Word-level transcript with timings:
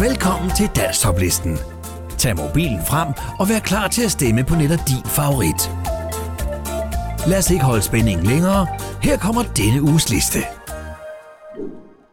Velkommen 0.00 0.50
til 0.56 0.70
Danstoplisten. 0.76 1.58
Tag 2.18 2.36
mobilen 2.36 2.86
frem 2.86 3.08
og 3.38 3.48
vær 3.48 3.58
klar 3.58 3.88
til 3.88 4.02
at 4.02 4.10
stemme 4.10 4.44
på 4.44 4.54
netop 4.54 4.78
din 4.88 5.04
favorit. 5.04 5.70
Lad 7.26 7.38
os 7.38 7.50
ikke 7.50 7.64
holde 7.64 7.82
spændingen 7.82 8.26
længere. 8.26 8.66
Her 9.02 9.18
kommer 9.18 9.42
denne 9.42 9.82
uges 9.82 10.10
liste. 10.10 10.38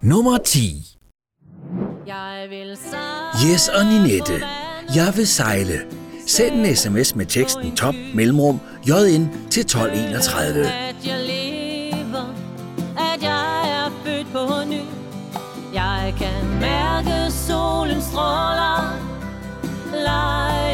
Nummer 0.02 0.38
10. 0.38 0.98
Jeg 2.08 2.46
vil 2.50 2.78
Yes 3.50 3.68
og 3.68 3.86
Ninette. 3.86 4.46
Jeg 4.96 5.14
vil 5.16 5.28
sejle. 5.28 5.82
Send 6.28 6.56
en 6.56 6.76
sms 6.76 7.16
med 7.16 7.26
teksten 7.26 7.76
top 7.76 7.96
mellemrum 8.16 8.60
JN 8.88 9.30
til 9.52 9.62
1231. 9.62 11.35
stråler, 18.16 18.84
lege 19.92 20.65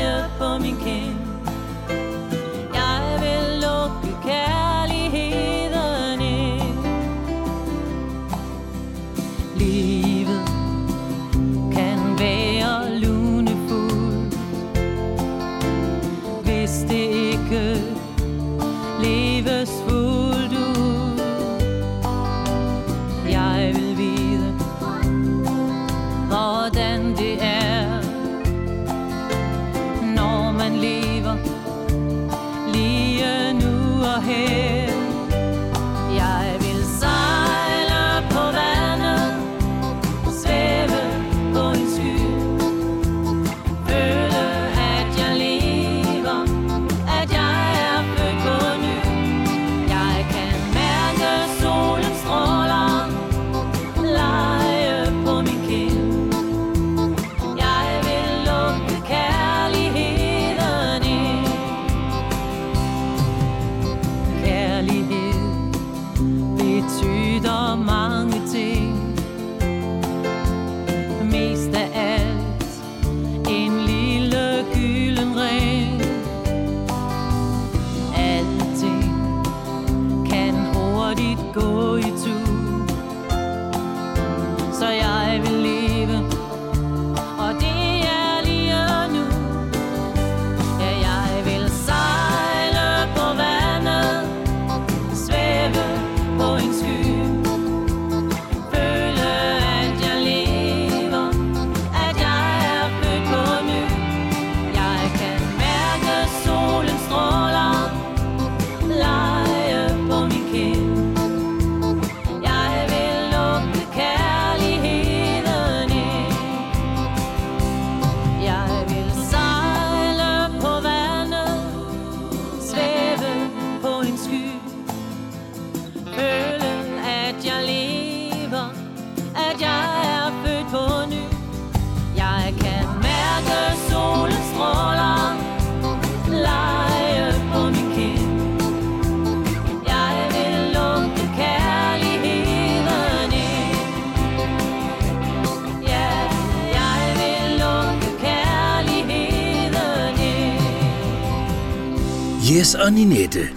og 152.82 152.94
Ninette. 152.94 153.50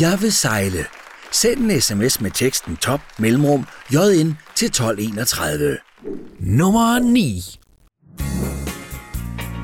Jeg 0.00 0.18
vil 0.20 0.32
sejle. 0.32 0.86
Send 1.32 1.70
en 1.70 1.80
sms 1.80 2.20
med 2.20 2.30
teksten 2.30 2.76
top 2.76 3.00
mellemrum 3.18 3.66
JN 3.92 4.38
til 4.54 4.66
1231. 4.66 5.78
Nummer 6.38 6.98
9. 6.98 7.42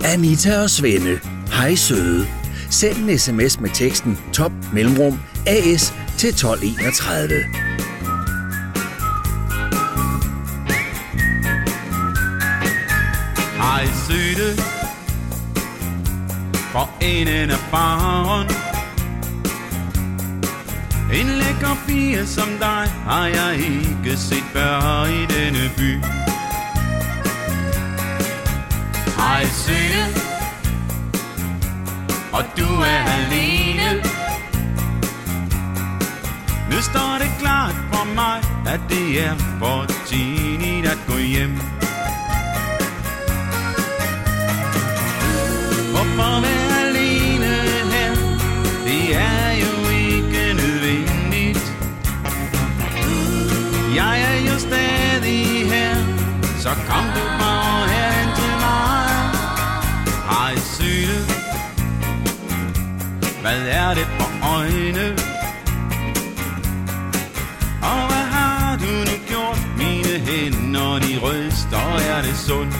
Anita 0.04 0.62
og 0.62 0.70
Svende. 0.70 1.20
Hej 1.52 1.74
søde. 1.74 2.26
Send 2.70 2.96
en 2.96 3.18
sms 3.18 3.60
med 3.60 3.70
teksten 3.74 4.18
top 4.32 4.52
mellemrum 4.72 5.18
AS 5.46 5.94
til 6.18 6.28
1231. 6.28 7.30
Hej 13.56 13.86
søde 13.86 14.56
For 16.72 17.02
enden 17.02 17.50
af 17.50 17.68
barn 17.70 18.75
en 21.12 21.26
lækker 21.26 21.76
pige 21.86 22.26
som 22.26 22.48
dig 22.60 22.86
Har 23.04 23.26
jeg 23.26 23.54
ikke 23.58 24.16
set 24.16 24.44
før 24.52 25.04
i 25.04 25.26
denne 25.26 25.70
by. 25.76 26.04
Hej 29.16 29.44
søde. 29.44 30.04
Og 32.32 32.44
du 32.58 32.68
er 32.80 33.02
alene. 33.18 34.02
Nu 36.70 36.80
står 36.82 37.18
det 37.18 37.30
klart 37.40 37.74
for 37.92 38.14
mig 38.14 38.38
At 38.74 38.80
det 38.88 39.24
er 39.24 39.34
for 39.58 39.86
tidligt 40.06 40.86
at 40.86 40.98
gå 41.08 41.16
hjem. 41.16 41.54
Hvorfor 45.92 46.40
være 46.40 46.75
hvad 63.46 63.68
er 63.68 63.94
det 63.94 64.06
for 64.18 64.30
øjne? 64.56 65.06
Og 67.90 68.00
hvad 68.10 68.26
har 68.36 68.76
du 68.82 68.90
nu 69.08 69.16
gjort? 69.28 69.60
Mine 69.78 70.14
hænder, 70.26 70.98
de 70.98 71.12
ryster, 71.26 71.86
er 72.12 72.22
det 72.22 72.36
sundt? 72.36 72.74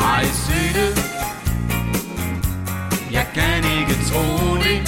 Hej 0.00 0.24
søde 0.24 0.88
Jeg 3.10 3.26
kan 3.34 3.58
ikke 3.78 3.94
tro 4.10 4.24
det 4.56 4.78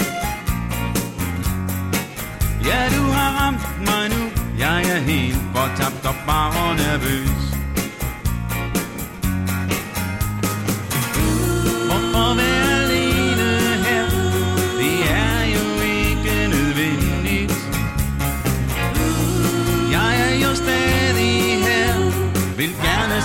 Ja, 2.69 2.81
du 2.97 3.03
har 3.17 3.31
ramt 3.41 3.87
mig 3.87 4.09
nu 4.09 4.23
Jeg 4.59 4.83
er 4.83 4.99
helt 4.99 5.43
fortabt 5.55 6.07
og 6.07 6.15
bare 6.27 6.77
nervøs 6.77 7.50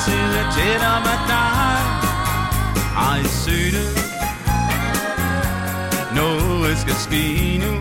sidde 0.05 0.41
tættere 0.55 0.99
med 1.07 1.19
dig. 1.33 1.77
Ej 3.09 3.23
søde 3.23 3.85
Noget 6.15 6.77
skal 6.77 6.95
ske 6.95 7.23
nu. 7.63 7.73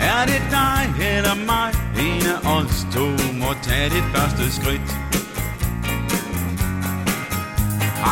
Er 0.00 0.26
det 0.26 0.42
dig 0.50 0.82
eller 1.16 1.34
mig? 1.34 1.70
En 1.98 2.26
af 2.34 2.50
os 2.56 2.86
to 2.94 3.06
må 3.40 3.54
tage 3.62 3.90
det 3.90 4.04
første 4.14 4.52
skridt. 4.52 4.88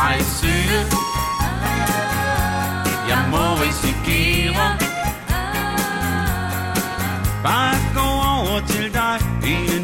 Ej 0.03 0.19
søde 0.21 0.81
Jeg 3.09 3.25
må 3.31 3.43
risikere 3.63 4.82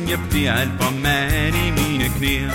jeg 0.10 0.20
bliver 0.30 0.54
alt 0.54 0.72
for 0.82 0.92
mand 1.04 1.56
i 1.56 1.70
mine 1.80 2.10
knæer. 2.18 2.52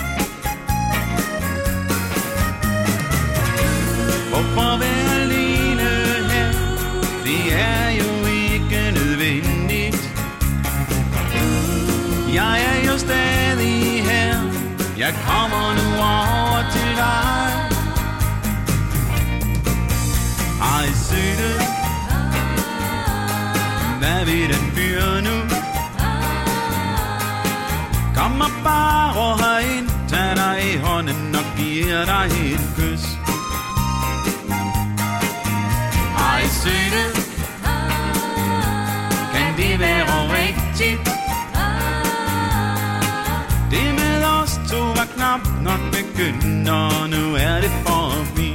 Hvorfor 4.31 4.79
være 4.79 5.21
alene 5.21 5.89
her? 6.33 6.51
Det 7.25 7.43
er 7.53 7.91
jo 8.01 8.11
ikke 8.43 8.81
nødvendigt. 8.99 10.03
Jeg 12.35 12.55
er 12.71 12.93
jo 12.93 12.99
stadig 12.99 14.05
her. 14.05 14.35
Jeg 14.99 15.15
kommer 15.29 15.67
nu 15.79 15.89
over 16.17 16.62
til 16.73 16.91
dig. 17.03 17.51
Ej 20.61 20.87
søde 21.06 21.55
Hvad 23.99 24.25
vil 24.25 24.49
den 24.49 24.73
fyre 24.77 25.23
nu? 25.23 25.44
Kom 28.39 28.51
bare 28.65 29.37
herind 29.39 29.89
Tag 30.09 30.37
dig 30.37 30.75
i 30.75 30.77
hånden 30.77 31.35
og 31.35 31.45
giver 31.57 32.05
dig 32.05 32.27
et 32.53 32.65
kys. 32.77 33.05
Ej 36.19 36.43
søde 36.61 37.05
Kan 39.35 39.57
det 39.57 39.81
være 39.81 40.33
rigtigt? 40.39 41.09
Det 43.71 43.95
med 44.01 44.25
os 44.25 44.61
to 44.71 44.79
var 44.79 45.09
knap 45.17 45.41
nok 45.63 45.81
begyndt 45.93 46.69
Og 46.69 47.11
nu 47.11 47.35
er 47.35 47.61
det 47.61 47.73
forbi 47.87 48.51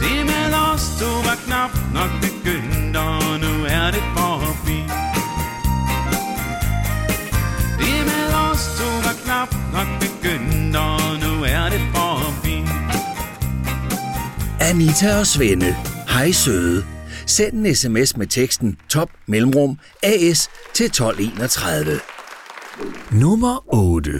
Det 0.00 0.26
med 0.26 0.54
os 0.54 0.82
to 1.00 1.06
var 1.06 1.36
knap 1.46 1.70
nok 1.94 2.10
begyndt 2.10 2.25
Anita 14.70 15.18
og 15.18 15.26
Svende. 15.26 15.76
Hej 16.08 16.32
søde. 16.32 16.84
Send 17.26 17.66
en 17.66 17.74
sms 17.74 18.16
med 18.16 18.26
teksten 18.26 18.76
top 18.88 19.10
mellemrum 19.26 19.78
AS 20.02 20.50
til 20.74 20.86
1231. 20.86 22.00
Nummer 23.10 23.74
8. 23.74 24.10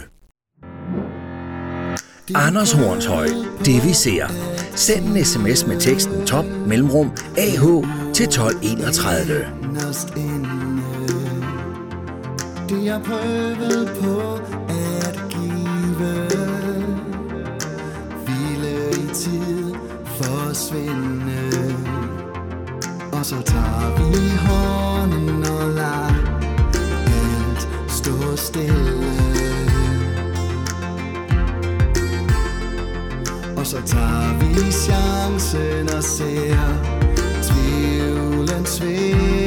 Anders 2.35 2.71
Hornshøj. 2.71 3.27
Det 3.65 3.85
vi 3.87 3.93
ser. 3.93 4.27
Send 4.75 5.05
en 5.05 5.25
sms 5.25 5.67
med 5.67 5.79
teksten 5.79 6.25
top 6.25 6.45
mellemrum 6.45 7.11
AH 7.37 7.63
til 8.13 8.25
1231. 8.25 9.47
Det 12.69 12.85
jeg 12.85 13.01
prøvede 13.05 13.89
på 14.01 14.35
at 15.07 15.19
give 15.29 16.27
Hvile 18.25 18.89
i 18.91 19.13
tid 19.13 19.76
forsvinde. 20.17 21.41
Og 23.11 23.25
så 23.25 23.41
tager 23.41 23.89
vi 23.97 24.37
hånden 24.47 25.45
og 25.45 25.69
lader 25.69 26.07
alt 27.07 27.67
stå 27.87 28.35
stille. 28.35 29.07
Og 33.57 33.65
så 33.67 33.81
tager 33.85 34.39
vi 34.39 34.71
chancen 34.71 35.89
og 35.97 36.03
ser 36.03 36.57
tvivlen 37.43 38.65
svinde 38.65 39.46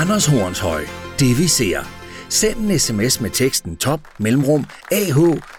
Anders 0.00 0.26
Hornshøj. 0.26 0.84
Det 1.18 1.38
vi 1.38 1.48
ser. 1.48 1.80
Send 2.28 2.58
en 2.58 2.78
sms 2.78 3.20
med 3.20 3.30
teksten 3.30 3.76
top 3.76 4.00
mellemrum 4.18 4.64
AH 4.92 5.16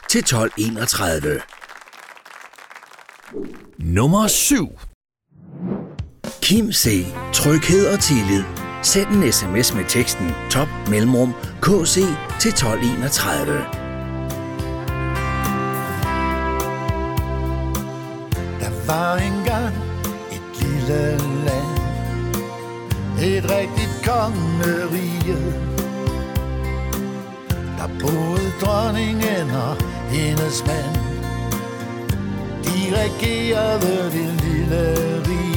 til 0.09 0.19
1231. 0.19 1.41
Nummer 3.77 4.27
7. 4.27 4.79
Kim 6.41 6.71
C. 6.71 7.05
Tryghed 7.33 7.87
og 7.93 7.99
tillid. 7.99 8.43
Send 8.81 9.07
en 9.07 9.31
sms 9.31 9.73
med 9.73 9.85
teksten 9.87 10.31
top 10.51 10.67
mellemrum 10.89 11.33
KC 11.61 11.95
til 12.39 12.49
1231. 12.49 13.53
Der 18.59 18.85
var 18.87 19.15
engang 19.15 19.75
et 20.31 20.61
lille 20.61 21.17
land 21.45 21.73
Et 23.21 23.43
rigtigt 23.51 23.92
kongerige 24.05 25.37
Der 27.77 27.89
boede 28.01 28.51
dronningen 28.61 29.49
og 29.65 29.75
hendes 30.09 30.63
mand 30.67 30.95
De 32.63 32.79
regerede 33.01 34.11
det 34.11 34.43
lille 34.43 34.83
rige. 35.27 35.53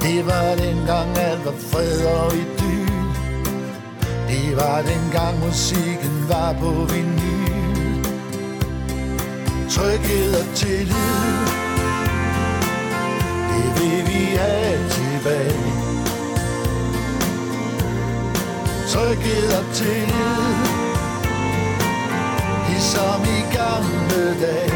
Det 0.00 0.26
var 0.26 0.54
dengang 0.54 1.18
alt 1.18 1.44
var 1.44 1.54
fred 1.70 2.06
og 2.06 2.32
idyl. 2.34 2.92
Det 4.28 4.56
var 4.56 4.82
dengang 4.82 5.46
musikken 5.46 6.28
var 6.28 6.52
på 6.52 6.70
vinyl. 6.70 8.04
Tryghed 9.70 10.34
og 10.40 10.54
tillid. 10.54 11.38
Det 13.50 13.68
vil 13.80 14.06
vi 14.06 14.36
have 14.36 14.88
tilbage. 14.90 15.87
Tryghed 18.88 19.52
og 19.58 19.74
tillid. 19.74 20.78
Ligesom 22.68 23.20
i 23.36 23.40
gamle 23.56 24.40
dage. 24.40 24.70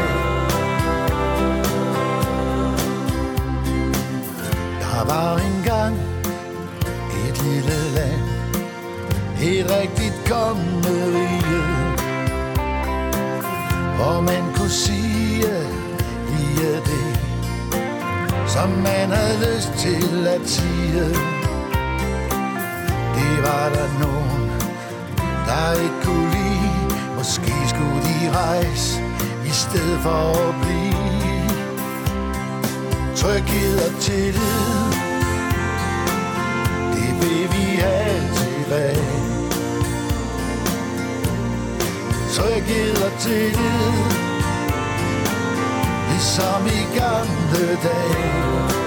Der 4.81 5.05
var 5.05 5.37
engang 5.37 5.95
et 7.27 7.43
lille 7.43 7.79
land 7.95 8.21
Et 9.41 9.65
rigtigt 9.71 10.13
kongerige 10.29 11.63
Hvor 13.95 14.21
man 14.21 14.53
kunne 14.55 14.69
sige 14.69 15.45
lige 16.29 16.75
det 16.75 17.19
Som 18.47 18.69
man 18.69 19.09
havde 19.09 19.37
lyst 19.55 19.71
til 19.77 20.27
at 20.27 20.49
sige. 20.49 21.42
Det 23.15 23.43
var 23.43 23.65
der 23.75 23.89
nogen 24.03 24.51
Der 25.47 25.81
ikke 25.83 25.99
kunne 26.03 26.29
lide. 26.31 26.71
Måske 27.17 27.53
skulle 27.67 28.01
de 28.09 28.31
rejse 28.37 29.01
I 29.45 29.49
stedet 29.49 29.99
for 29.99 30.23
at 30.47 30.55
blive. 30.61 30.93
Tryghed 33.15 33.75
og 33.87 34.01
tillid 34.01 34.83
Det 36.93 37.11
vil 37.21 37.43
vi 37.51 37.65
have. 37.81 38.29
Tilbage 38.35 39.05
Tryghed 42.33 43.03
og 43.05 43.19
tillid 43.19 44.23
Ligesom 46.09 46.65
i 46.67 46.99
gamle 46.99 47.77
dage. 47.83 48.82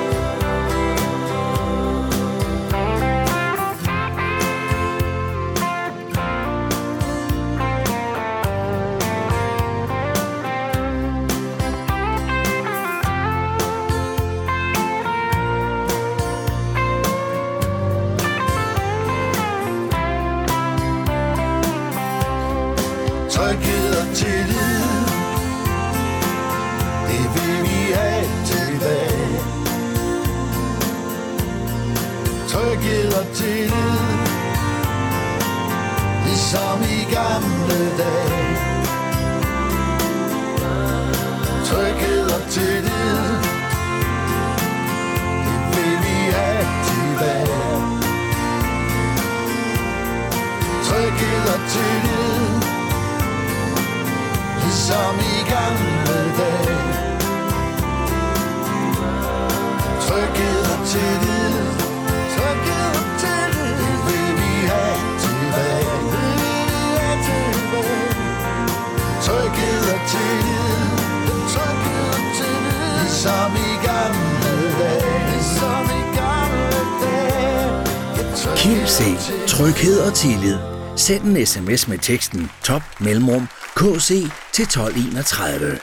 Dage 78.98 79.46
Tryghed 79.46 80.00
og 80.00 80.14
tillid. 80.14 80.58
Send 80.96 81.24
en 81.24 81.46
sms 81.46 81.88
med 81.88 81.98
teksten 81.98 82.50
top 82.64 82.82
mellemrum 83.00 83.48
KC 83.76 84.08
til 84.52 84.62
1231. 84.62 85.78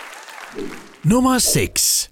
Nummer 1.04 1.38
6. 1.38 2.12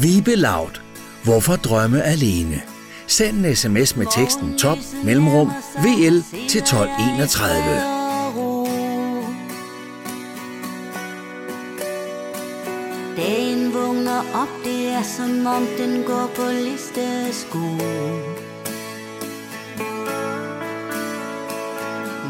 Vibe 0.00 0.36
Laut. 0.36 0.82
Hvorfor 1.24 1.56
drømme 1.56 2.02
alene? 2.02 2.62
Send 3.06 3.46
en 3.46 3.56
sms 3.56 3.96
med 3.96 4.06
teksten 4.14 4.58
top 4.58 4.78
mellemrum 5.04 5.50
VL 5.76 6.18
til 6.48 6.60
1231. 6.60 7.94
Dagen 13.16 13.74
vågner 13.74 14.18
op, 14.34 14.64
det 14.64 14.88
er 14.88 15.02
som 15.16 15.46
om 15.46 15.66
den 15.78 16.02
går 16.02 16.30
på 16.36 16.42
listesko 16.64 17.60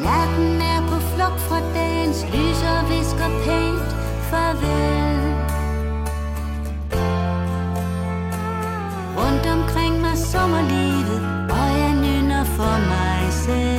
Natten 0.04 0.60
er 0.60 0.80
på 0.88 0.98
flugt 1.12 1.40
fra 1.48 1.60
dagens 1.74 2.24
lys 2.32 2.60
og 2.72 2.90
visker 2.90 3.30
pænt 3.44 3.90
farvel. 4.30 5.20
Rundt 9.18 9.46
omkring 9.46 10.00
mig 10.00 10.18
sommer 10.18 10.62
livet, 10.62 11.20
og 11.50 11.68
jeg 11.80 11.94
nynner 12.04 12.44
for 12.44 12.76
mig 12.88 13.32
selv. 13.32 13.73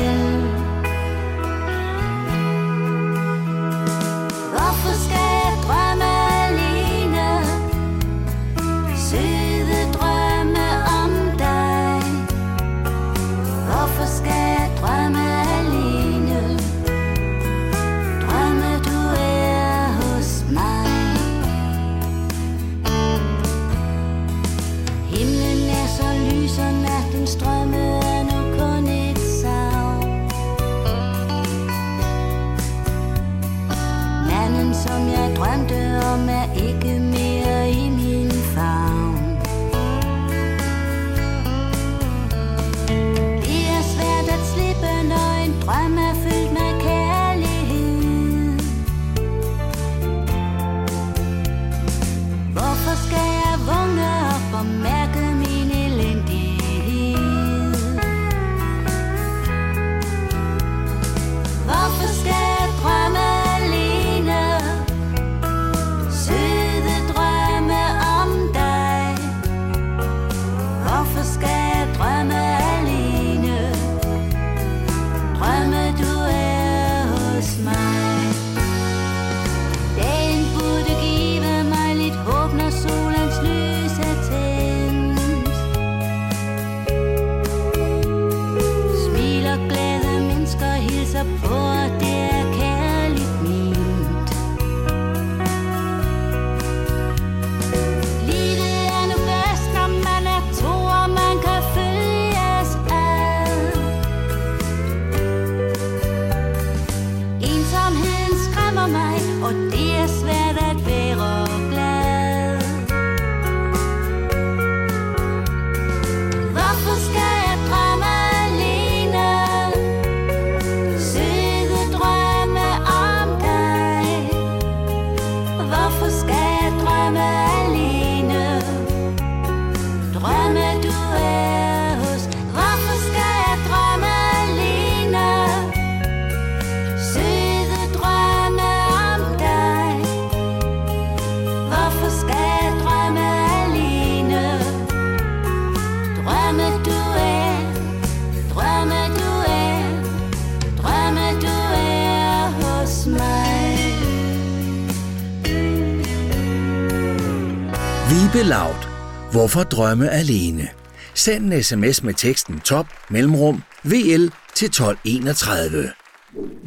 Vibe 158.35 158.47
Loud. 158.47 158.87
Hvorfor 159.31 159.63
drømme 159.63 160.09
alene? 160.09 160.67
Send 161.13 161.53
en 161.53 161.63
sms 161.63 162.03
med 162.03 162.13
teksten 162.13 162.59
top 162.59 162.87
mellemrum 163.09 163.63
VL 163.83 164.29
til 164.55 164.65
1231. 164.65 165.91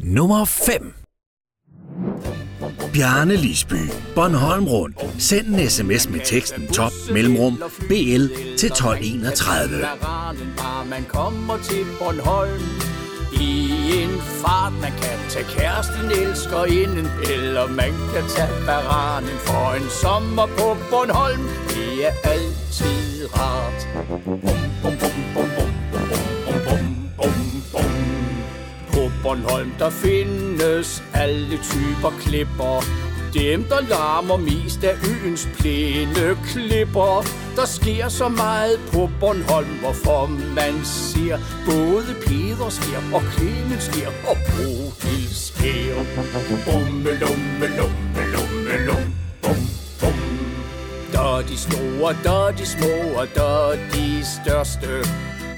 Nummer 0.03 0.45
5. 0.45 0.93
Bjarne 2.93 3.35
Lisby, 3.35 3.91
Bornholm 4.15 4.67
Rundt. 4.67 4.97
Send 5.17 5.47
en 5.47 5.69
sms 5.69 6.09
med 6.09 6.19
teksten 6.25 6.67
top 6.67 6.91
mellemrum 7.11 7.63
BL 7.87 8.27
til 8.57 8.71
1231. 8.71 9.85
Man 10.89 11.05
kommer 11.07 11.57
til 11.57 11.85
Bornholm 11.99 12.88
i 13.39 14.03
en 14.03 14.21
fart, 14.21 14.73
man 14.81 14.91
kan 15.01 15.17
tage 15.29 15.45
kæresten, 15.45 16.11
elsker 16.11 16.65
inden, 16.65 17.07
eller 17.33 17.67
man 17.67 17.93
kan 18.13 18.23
tage 18.35 18.65
baranen 18.65 19.37
for 19.47 19.73
en 19.73 19.89
sommer 19.89 20.47
på 20.57 20.77
Bornholm. 20.89 21.43
Det 21.69 22.07
er 22.07 22.13
altid 22.23 23.27
rart. 23.39 23.87
Bum, 24.17 24.41
bum, 24.41 24.41
bum, 24.81 24.93
bum, 25.35 25.49
bum, 25.55 25.69
bum, 25.93 26.59
bum, 26.67 26.85
bum, 27.17 27.63
bum. 27.71 27.91
På 28.93 29.11
Bornholm, 29.23 29.71
der 29.79 29.89
findes 29.89 31.03
alle 31.13 31.57
typer 31.57 32.11
klipper. 32.19 32.83
Dem, 33.33 33.63
der 33.63 33.81
larmer 33.81 34.37
mest 34.37 34.83
af 34.83 34.95
øens 35.09 35.47
plæne 35.59 36.37
klipper. 36.45 37.25
Der 37.55 37.65
sker 37.65 38.09
så 38.09 38.27
meget 38.27 38.79
på 38.91 39.09
Bornholm, 39.19 39.67
hvorfor 39.81 40.25
man 40.55 40.85
siger 40.85 41.37
både 41.65 42.15
Peders 42.25 42.73
sker 42.73 43.01
og 43.13 43.21
Clemens 43.33 43.83
sker 43.83 44.07
og 44.27 44.37
Bodil 44.47 45.35
sker. 45.35 45.95
Bumme, 46.65 47.11
lumme, 47.23 47.67
lumme, 47.77 48.21
lumme, 48.33 48.85
lum, 48.85 49.13
bum, 49.41 49.61
bum. 49.99 50.13
Der 51.11 51.37
er 51.37 51.41
de 51.41 51.57
store, 51.57 52.15
der 52.23 52.47
er 52.47 52.51
de 52.51 52.65
små, 52.65 53.19
og 53.19 53.27
der 53.35 53.71
er 53.71 53.77
de 53.93 54.25
største. 54.25 54.89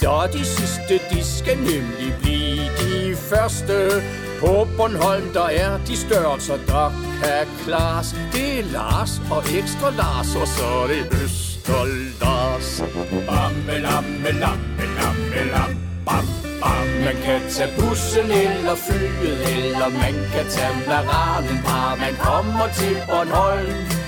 Der 0.01 0.27
de 0.27 0.45
sidste, 0.45 0.99
de 1.11 1.23
skal 1.23 1.57
nemlig 1.57 2.15
blive 2.21 2.63
de 2.81 3.15
første. 3.15 4.03
På 4.39 4.67
Bornholm, 4.77 5.33
der 5.33 5.47
er 5.63 5.77
de 5.87 5.97
størrelser, 5.97 6.57
der 6.67 6.87
kan 7.23 7.47
klares. 7.63 8.15
Det 8.33 8.59
er 8.59 8.63
Lars 8.63 9.21
og 9.31 9.43
ekstra 9.59 9.89
Lars, 10.01 10.35
og 10.41 10.47
så 10.47 10.65
er 10.83 10.87
det 10.87 11.23
Øster 11.23 11.85
Lars. 12.21 12.83
Bamme, 13.27 13.75
lamme, 13.87 14.31
lamme, 14.43 14.83
lamme, 14.99 15.39
lam, 15.53 15.71
bam, 16.05 16.25
bam. 16.61 16.85
Man 17.05 17.17
kan 17.25 17.41
tage 17.49 17.71
bussen 17.79 18.31
eller 18.31 18.75
flyet, 18.85 19.39
eller 19.55 19.89
man 19.89 20.13
kan 20.33 20.45
tage 20.49 20.75
varanen, 20.87 21.57
bare 21.65 21.97
man 21.97 22.15
kommer 22.27 22.67
til 22.79 22.95
Bornholm 23.09 24.01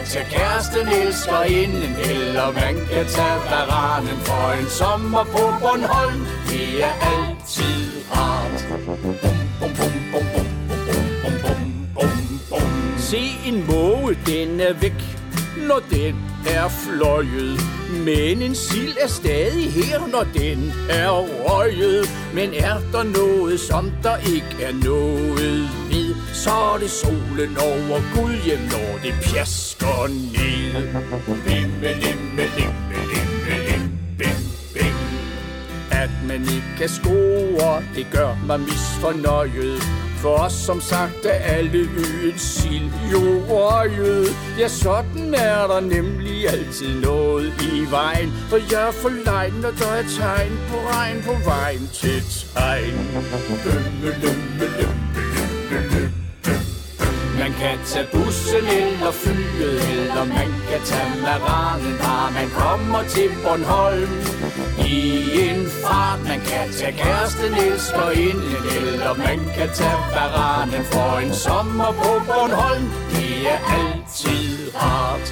kan 0.00 0.08
tage 0.08 0.26
kæresten, 0.30 0.88
elsker 0.88 1.42
inden, 1.42 1.96
eller 2.10 2.52
man 2.52 2.74
kan 2.92 3.06
tage 3.06 3.40
varanen 3.50 4.18
for 4.24 4.60
en 4.60 4.68
sommer 4.70 5.24
på 5.24 5.42
Bornholm. 5.60 6.26
Det 6.48 6.84
er 6.84 6.94
altid 7.12 7.90
rart. 8.12 8.64
Bum, 8.68 8.80
bum, 8.86 8.98
bum, 9.60 9.92
bum, 10.12 10.26
bum, 10.34 10.46
bum, 11.22 11.34
bum, 11.42 11.56
bum, 11.94 12.40
bum. 12.50 12.98
Se 12.98 13.22
en 13.46 13.66
måge, 13.66 14.16
den 14.26 14.60
er 14.60 14.72
væk, 14.72 15.00
når 15.68 15.80
den 15.90 16.14
er 16.46 16.68
fløjet. 16.68 17.60
Men 18.04 18.42
en 18.42 18.54
sild 18.54 18.96
er 19.00 19.08
stadig 19.08 19.72
her, 19.72 20.06
når 20.06 20.24
den 20.34 20.72
er 20.90 21.10
røget. 21.10 22.10
Men 22.34 22.54
er 22.54 22.76
der 22.92 23.02
noget, 23.02 23.60
som 23.60 23.92
der 24.02 24.16
ikke 24.16 24.56
er 24.62 24.72
noget 24.72 25.38
ved, 25.38 26.09
så 26.44 26.50
er 26.50 26.78
det 26.78 26.90
solen 26.90 27.56
over 27.58 27.98
Gud 28.14 28.34
hjem, 28.44 28.58
når 28.58 28.98
det 29.02 29.14
pjasker 29.22 30.06
ned. 30.08 30.74
Bimme, 31.46 31.90
limme, 32.02 32.44
limme, 32.56 32.94
limme, 33.12 33.52
lim, 33.66 33.84
bim, 34.18 34.40
bim. 34.74 34.94
At 35.90 36.10
man 36.28 36.40
ikke 36.40 36.72
kan 36.78 36.88
score, 36.88 37.82
det 37.96 38.06
gør 38.12 38.36
mig 38.46 38.60
misfornøjet. 38.60 39.82
For 40.16 40.36
os 40.36 40.52
som 40.52 40.80
sagt 40.80 41.24
er 41.24 41.40
alle 41.56 41.78
øens 41.78 42.42
sild 42.42 42.90
jo 43.12 43.22
røget. 43.48 44.28
Ja, 44.58 44.68
sådan 44.68 45.34
er 45.34 45.66
der 45.66 45.80
nemlig 45.80 46.48
altid 46.48 47.00
noget 47.00 47.52
i 47.62 47.90
vejen. 47.90 48.32
For 48.48 48.56
jeg 48.72 48.88
er 48.88 48.92
for 48.92 49.12
lejn, 49.24 49.52
når 49.52 49.70
der 49.70 49.92
er 50.00 50.02
tegn 50.18 50.58
på 50.68 50.76
regn 50.92 51.22
på 51.22 51.34
vejen 51.44 51.88
til 51.92 52.22
tegn. 52.54 52.94
Lømme, 53.14 53.56
lømme, 53.64 53.90
lømme, 54.02 54.22
lømme, 54.22 54.76
lømme. 54.78 55.09
Man 57.40 57.52
kan 57.52 57.78
tage 57.86 58.06
bussen 58.12 58.66
eller 58.80 59.12
flyet, 59.12 59.80
eller 59.92 60.24
man 60.24 60.50
kan 60.68 60.80
tage 60.84 61.22
maranen, 61.22 61.98
bare 61.98 62.32
man 62.32 62.48
kommer 62.50 63.02
til 63.02 63.30
Bornholm. 63.44 64.12
I 64.86 65.00
en 65.48 65.66
fart, 65.82 66.20
man 66.28 66.40
kan 66.40 66.72
tage 66.72 66.92
kæresten, 66.92 67.52
elsker 67.54 68.10
inden, 68.10 68.56
eller 68.76 69.14
man 69.14 69.38
kan 69.56 69.68
tage 69.74 70.00
varanen 70.16 70.84
for 70.84 71.18
en 71.18 71.34
sommer 71.34 71.92
på 71.92 72.10
Bornholm. 72.28 72.86
Det 73.12 73.34
er 73.54 73.60
altid 73.80 74.74
rart. 74.74 75.26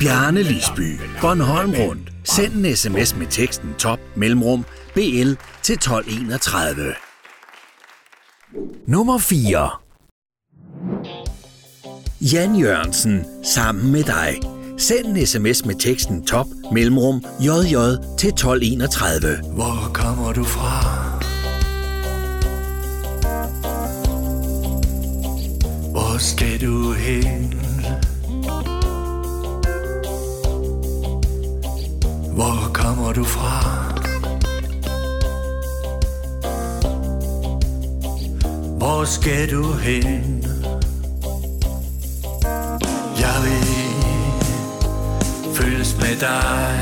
Bjarne 0.00 0.42
Lisby, 0.42 1.00
Bornholm 1.20 1.70
Rundt. 1.70 2.12
Send 2.24 2.52
en 2.66 2.76
sms 2.76 3.16
med 3.16 3.26
teksten 3.26 3.74
top 3.78 4.00
mellemrum 4.14 4.64
BL 4.94 5.32
til 5.62 5.74
1231. 5.74 6.94
Nummer 8.86 9.18
4. 9.18 9.81
Jan 12.22 12.56
Jørgensen, 12.56 13.24
sammen 13.42 13.92
med 13.92 14.02
dig. 14.04 14.40
Send 14.78 15.06
en 15.06 15.26
sms 15.26 15.64
med 15.64 15.74
teksten 15.74 16.22
top 16.22 16.46
mellemrum 16.72 17.24
JJ 17.40 17.76
til 18.18 18.28
1231. 18.28 19.40
Hvor 19.54 19.90
kommer 19.94 20.32
du 20.32 20.44
fra? 20.44 20.82
Hvor 25.90 26.18
skal 26.18 26.60
du 26.60 26.92
hen? 26.92 27.54
Hvor 32.34 32.70
kommer 32.74 33.12
du 33.12 33.24
fra? 33.24 33.82
Hvor 38.78 39.04
skal 39.04 39.50
du 39.50 39.72
hen? 39.72 40.41
Jeg 43.20 43.36
vil 43.44 43.64
føles 45.54 45.96
med 45.96 46.16
dig. 46.20 46.80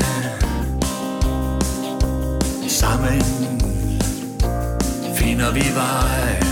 Sammen 2.67 3.21
finder 5.15 5.51
vi 5.51 5.65
vej. 5.75 6.43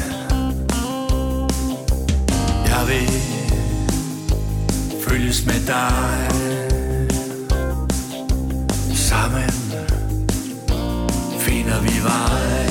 Jeg 2.68 2.88
vil 2.88 3.10
føles 5.08 5.46
med 5.46 5.68
dig. 5.68 6.30
Sammen 8.96 9.52
finder 11.40 11.82
vi 11.82 12.04
vej. 12.04 12.70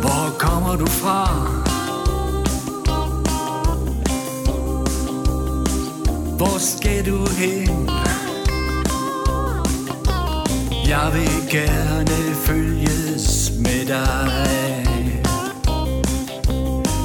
Hvor 0.00 0.38
kommer 0.38 0.76
du 0.76 0.86
fra? 0.86 1.65
Hvor 6.36 6.58
skal 6.58 7.06
du 7.06 7.26
hen? 7.30 7.90
Jeg 10.88 11.10
vil 11.14 11.50
gerne 11.50 12.34
følges 12.34 13.52
med 13.58 13.86
dig. 13.86 14.86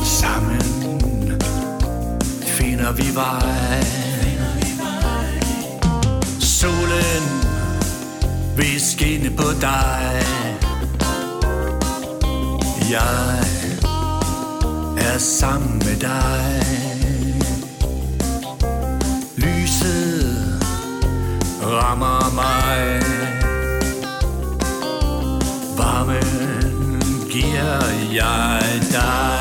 Sammen 0.04 0.62
finder 2.44 2.92
vi 2.92 3.16
vej. 3.16 3.84
Solen 6.40 7.24
vil 8.58 8.82
skinne 8.82 9.30
på 9.30 9.52
dig. 9.62 10.24
Jeg 12.92 13.40
er 14.98 15.18
sammen 15.18 15.78
med 15.78 16.00
dig. 16.00 16.91
Rammer 21.72 22.32
mig. 22.36 23.02
Varmen 25.78 27.02
giver 27.30 27.84
jeg 28.14 28.62
dig. 28.92 29.41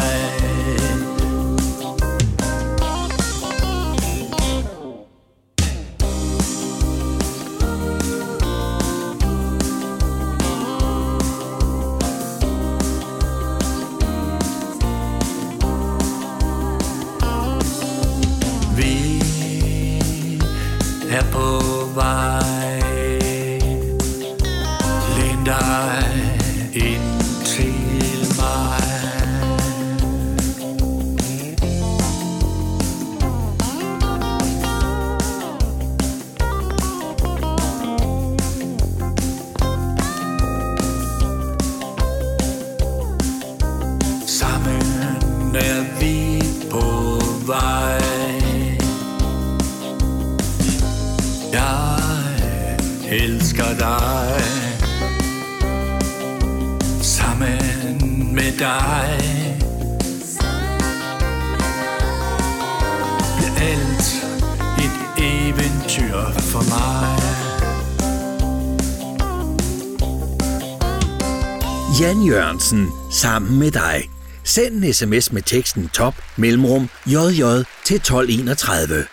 Udsendelsen 72.72 72.88
sammen 73.10 73.58
med 73.58 73.70
dig. 73.70 74.04
Send 74.44 74.84
en 74.84 74.92
sms 74.92 75.32
med 75.32 75.42
teksten 75.42 75.88
top 75.88 76.14
mellemrum 76.36 76.88
jj 77.06 77.42
til 77.84 77.96
1231. 77.96 79.04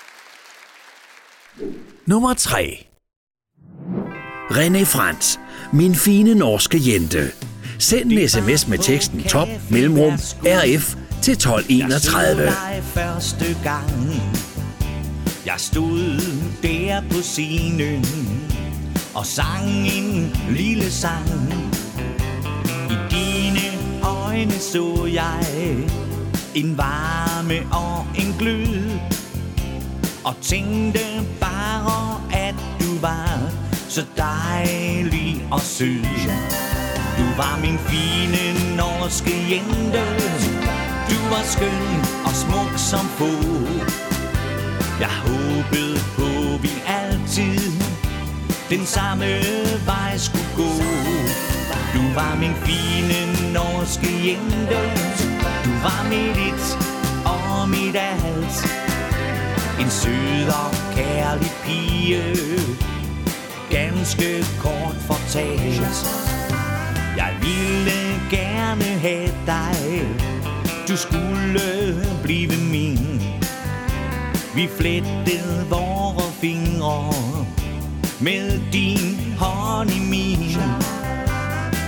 Nummer 2.06 2.34
3. 2.34 2.88
René 4.52 4.84
Frans, 4.84 5.40
min 5.74 5.96
fine 5.96 6.36
norske 6.36 6.82
jente. 6.82 7.32
Send 7.80 8.12
en 8.12 8.30
sms 8.30 8.68
med 8.68 8.78
teksten 8.78 9.24
top 9.24 9.48
mellemrum 9.70 10.14
rf 10.44 10.96
til 11.24 11.34
1231. 11.34 12.46
dig 12.46 12.84
første 12.84 13.58
gang 13.64 13.92
Jeg 15.46 15.56
stod 15.58 16.22
der 16.64 17.02
på 17.12 17.22
scenen 17.22 18.06
Og 19.16 19.26
sang 19.26 19.70
en 19.70 20.36
lille 20.50 20.92
sang 20.92 21.77
øjne 24.38 24.52
så 24.52 25.10
jeg 25.14 25.46
En 26.56 26.78
varme 26.78 27.60
og 27.72 28.06
en 28.16 28.36
glød 28.40 29.00
Og 30.26 30.36
tænkte 30.42 31.00
bare 31.40 32.22
at 32.34 32.56
du 32.80 33.00
var 33.02 33.52
Så 33.90 34.06
dejlig 34.18 35.48
og 35.52 35.62
sød. 35.62 36.04
Du 37.18 37.24
var 37.38 37.60
min 37.62 37.78
fine 37.78 38.76
norske 38.76 39.34
jente. 39.52 40.04
Du 41.10 41.20
var 41.30 41.44
skøn 41.44 42.00
og 42.26 42.34
smuk 42.34 42.78
som 42.78 43.06
få. 43.20 43.32
Jeg 45.00 45.14
håbede 45.26 46.00
på 46.18 46.58
vi 46.62 46.72
altid 46.88 47.72
Den 48.70 48.86
samme 48.86 49.26
vej 49.86 50.18
skulle 50.18 50.50
gå. 50.56 50.72
Du 51.98 52.04
var 52.16 52.36
min 52.40 52.56
fine 52.66 53.54
norske 53.54 54.10
jente. 54.28 54.80
Du 55.66 55.72
var 55.86 56.02
mit 56.10 56.38
et 56.50 56.66
og 57.26 57.70
mit 57.70 57.96
alt. 57.96 58.58
En 59.80 59.90
sød 59.90 60.48
og 60.48 60.72
kærlig 60.96 61.52
pige. 61.66 62.24
Ganske 63.70 64.46
kort 64.60 64.96
fortalt. 65.08 66.08
Jeg 67.18 67.32
ville 67.42 68.00
gerne 68.30 68.84
have 68.84 69.32
dig. 69.46 70.08
Du 70.88 70.98
skulle 70.98 72.06
blive 72.24 72.52
min. 72.72 73.22
Vi 74.56 74.70
flettede 74.80 75.66
vores 75.70 76.34
fingre 76.42 77.14
Med 78.20 78.62
din 78.74 79.36
hånd 79.38 79.90
i 79.90 80.00
min. 80.00 80.47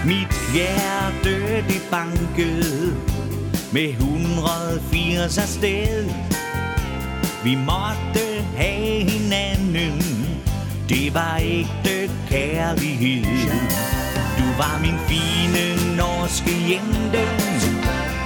Mit 0.05 0.33
hjerte 0.53 1.63
det 1.67 1.81
bankede 1.91 2.95
Med 3.71 3.89
180 3.89 5.37
afsted. 5.37 6.09
Vi 7.43 7.55
måtte 7.55 8.25
have 8.55 9.09
hinanden. 9.09 10.01
Det 10.89 11.13
var 11.13 11.37
ægte 11.41 12.11
kærlighed. 12.29 13.49
Du 14.37 14.45
var 14.57 14.79
min 14.81 14.99
fine 15.07 15.95
norske 15.97 16.51
jente. 16.69 17.23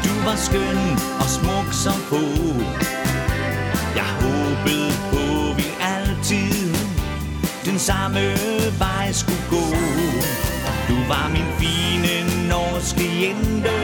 Du 0.04 0.14
var 0.26 0.36
skøn 0.36 0.80
og 1.20 1.30
smuk 1.30 1.74
som 1.74 1.94
få. 2.10 2.24
Jeg 3.96 4.10
håbede 4.22 4.92
på 5.12 5.54
vi 5.58 5.66
altid 5.82 6.76
Den 7.66 7.80
samme 7.80 8.34
vej 8.80 9.12
skulle 9.12 9.44
gå 9.50 9.66
var 11.10 11.28
min 11.34 11.50
fine 11.60 12.16
norske 12.50 13.06
jente 13.22 13.76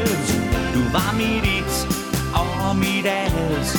Du 0.73 0.81
var 0.93 1.11
mit 1.17 1.43
et 1.57 1.87
og 2.33 2.75
mit 2.75 3.05
alt 3.05 3.71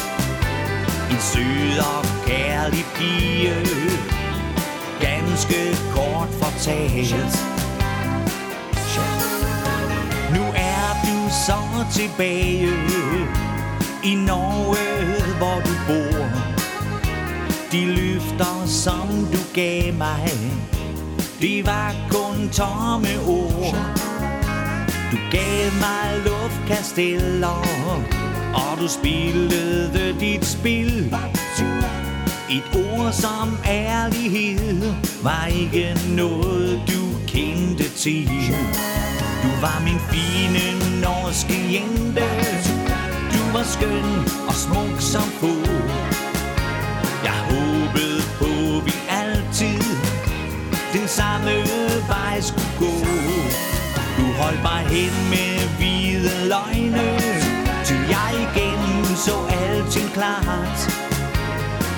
En 1.10 1.20
sød 1.20 1.78
og 1.78 2.04
kærlig 2.26 2.84
pige. 2.94 3.54
Ganske 5.00 5.76
kort 5.94 6.28
fortalt. 6.40 7.36
Nu 10.34 10.42
er 10.54 10.88
du 11.04 11.16
så 11.46 11.60
tilbage 11.92 12.68
i 14.04 14.14
Norge, 14.14 14.78
hvor 15.38 15.62
du 15.66 15.72
bor. 15.86 16.26
De 17.72 17.86
løfter, 17.86 18.66
som 18.66 19.08
du 19.32 19.38
gav 19.54 19.94
mig, 19.94 20.30
det 21.40 21.66
var 21.66 21.94
kun 22.10 22.48
tomme 22.48 23.08
ord. 23.26 23.76
Du 25.12 25.16
gav 25.30 25.72
mig 25.80 26.08
luftkasteller, 26.24 27.64
og 28.54 28.78
du 28.80 28.88
spillede 28.88 30.20
dit 30.20 30.44
spil. 30.44 31.14
Et 32.50 32.62
ord 32.74 33.12
som 33.12 33.58
ærlighed 33.68 34.94
var 35.22 35.46
ikke 35.46 35.98
noget, 36.08 36.80
du 36.88 37.02
kendte 37.26 37.88
til. 37.96 38.30
Du 39.42 39.48
var 39.60 39.82
min 39.84 40.00
fine 40.10 41.00
norske 41.00 41.54
jente 41.74 42.24
Du 43.32 43.52
var 43.52 43.62
skøn 43.62 44.04
og 44.48 44.54
smuk 44.54 45.00
som 45.00 45.22
få 45.22 45.54
Jeg 47.24 47.38
håbede 47.50 48.22
på 48.38 48.59
samme 51.20 51.54
vej 52.08 52.40
skulle 52.40 52.74
gå 52.78 52.94
Du 54.18 54.24
holdt 54.40 54.62
mig 54.62 54.82
hen 54.94 55.14
med 55.32 55.52
hvide 55.78 56.30
løgne 56.48 57.08
Til 57.84 58.00
jeg 58.08 58.30
igen 58.46 59.04
så 59.16 59.36
alting 59.60 60.12
klart 60.12 60.78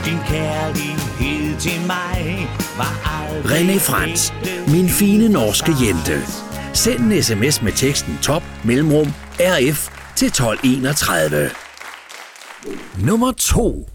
Din 0.05 0.19
kærlighed 0.29 1.61
til 1.61 1.81
mig 1.87 2.49
var 2.77 2.95
aldrig 3.21 3.77
René 3.77 3.79
Frans, 3.79 4.35
min 4.69 4.89
fine 4.89 5.29
norske 5.29 5.73
jente. 5.83 6.21
Send 6.73 7.13
en 7.13 7.23
sms 7.23 7.63
med 7.63 7.73
teksten 7.73 8.19
top 8.23 8.43
mellemrum 8.65 9.13
rf 9.41 9.89
til 10.17 10.27
1231. 10.27 11.51
Nummer 12.99 13.33
2. 13.33 13.89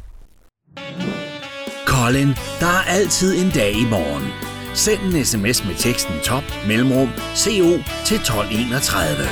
Colin, 1.85 2.27
der 2.59 2.67
er 2.67 2.83
altid 2.87 3.45
en 3.45 3.51
dag 3.51 3.71
i 3.71 3.85
morgen. 3.85 4.46
Send 4.77 5.01
en 5.01 5.25
sms 5.25 5.65
med 5.65 5.75
teksten 5.75 6.13
top 6.23 6.43
mellemrum 6.67 7.09
co 7.35 7.67
til 8.05 8.17
1231. 8.17 9.27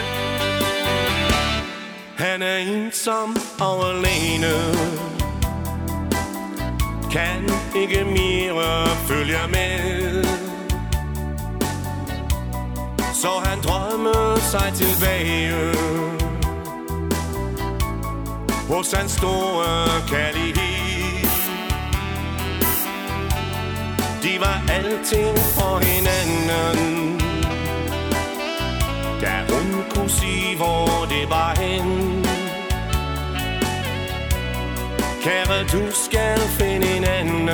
Han 2.15 2.41
er 2.41 2.57
ensom 2.57 3.37
og 3.59 3.89
alene. 3.89 4.53
Kan 7.11 7.49
ikke 7.75 8.05
mere 8.05 8.87
følge 9.07 9.39
med. 9.49 10.23
Så 13.13 13.29
han 13.43 13.59
drømmer 13.63 14.39
sig 14.51 14.73
tilbage. 14.75 15.75
Hos 18.69 18.91
hans 18.91 19.11
store 19.11 20.07
kærlighed. 20.07 20.64
De 24.35 24.41
var 24.41 24.61
alting 24.69 25.37
for 25.37 25.79
hinanden 25.79 27.19
Da 29.21 29.53
hun 29.53 29.83
kunne 29.89 30.09
sige, 30.09 30.57
hvor 30.57 31.05
det 31.09 31.29
var 31.29 31.55
hen 31.59 32.25
Kære, 35.23 35.63
du 35.63 35.91
skal 35.91 36.39
finde 36.39 36.97
en 36.97 37.03
anden 37.03 37.49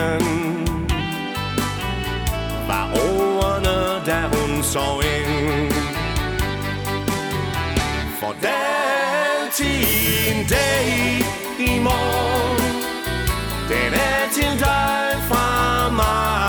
var 2.68 2.90
ordene, 2.94 4.06
da 4.06 4.20
hun 4.34 4.64
så 4.64 5.02
ind. 5.20 5.72
For 8.20 8.36
der 8.42 8.48
er 8.48 9.44
altid 9.44 9.88
en 10.32 10.48
dag 10.48 10.88
i 11.60 11.80
morgen, 11.80 12.62
den 13.70 13.94
er 13.94 14.22
til 14.34 14.60
dig 14.60 15.16
fra 15.30 15.90
mig. 15.90 16.41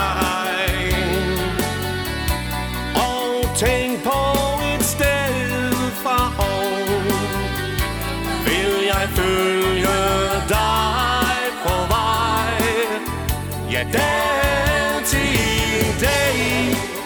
Ja, 13.82 13.88
der 13.92 13.98
er 13.98 14.94
altid 14.94 15.18
en 15.80 15.94
dag 16.00 16.36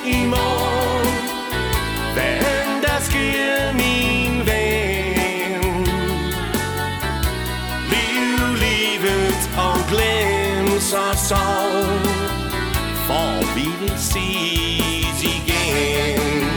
i 0.06 0.26
morgen, 0.26 1.08
hvad 2.14 2.36
end 2.36 2.82
der 2.82 3.00
sker, 3.00 3.72
min 3.72 4.46
ven. 4.46 5.86
Liv 7.92 8.56
livet 8.66 9.50
og 9.58 9.76
glem 9.90 10.80
så 10.80 11.04
sorg, 11.28 12.06
for 13.06 13.54
vi 13.54 13.68
vil 13.80 13.98
ses 13.98 15.22
igen. 15.22 16.50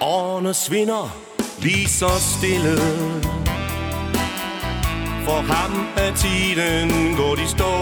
Årene 0.00 0.54
svinder 0.54 1.16
lige 1.58 1.88
så 1.88 2.10
stille, 2.38 2.78
for 5.26 5.40
ham 5.52 5.72
er 5.96 6.14
tiden 6.14 7.16
gået 7.16 7.40
i 7.40 7.48
stå. 7.54 7.72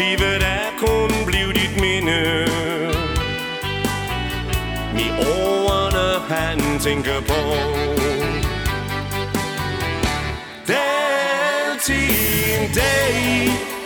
Livet 0.00 0.42
er 0.56 0.68
kun 0.78 1.10
blevet 1.26 1.54
dit 1.60 1.74
minde. 1.80 2.20
I 5.04 5.06
årene 5.38 6.08
han 6.34 6.78
tænker 6.80 7.20
på. 7.30 7.40
Det 10.66 10.76
er 10.76 11.70
altid 11.70 12.10
en 12.54 12.74
dag 12.74 13.14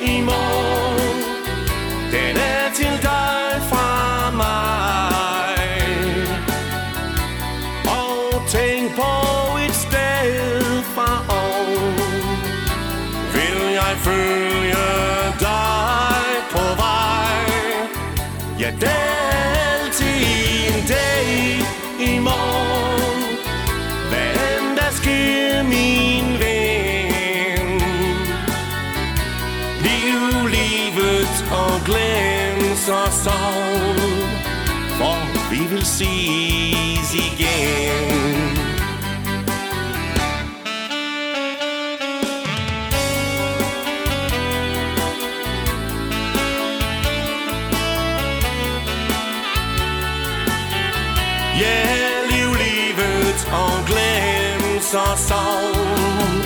i 0.03 0.21
morgen. 0.21 0.70
Glem 32.91 33.13
så 33.13 33.23
sorg 33.23 34.29
For 34.99 35.51
vi 35.51 35.67
vil 35.71 35.87
ses 35.87 37.15
igen 37.15 38.59
Ja, 51.61 51.87
liv 52.31 52.55
livet 52.55 53.49
og 53.53 53.87
glem 53.87 54.81
så 54.81 55.05
sorg 55.29 56.45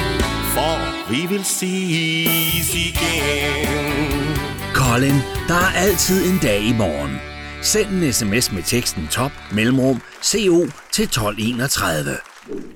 For 0.55 1.11
vi 1.11 1.27
vil 1.27 1.45
ses 1.45 2.75
igen 2.75 4.39
Colin, 4.75 5.34
der 5.49 5.55
er 5.55 5.73
altid 5.77 6.33
en 6.33 6.39
dag 6.43 6.61
i 6.63 6.73
morgen. 6.73 7.17
Send 7.63 7.89
en 7.89 8.13
sms 8.13 8.53
med 8.53 8.63
teksten 8.63 9.09
top 9.11 9.33
mellemrum 9.53 10.03
CO 10.23 10.67
til 10.93 11.05
1231. 11.05 12.17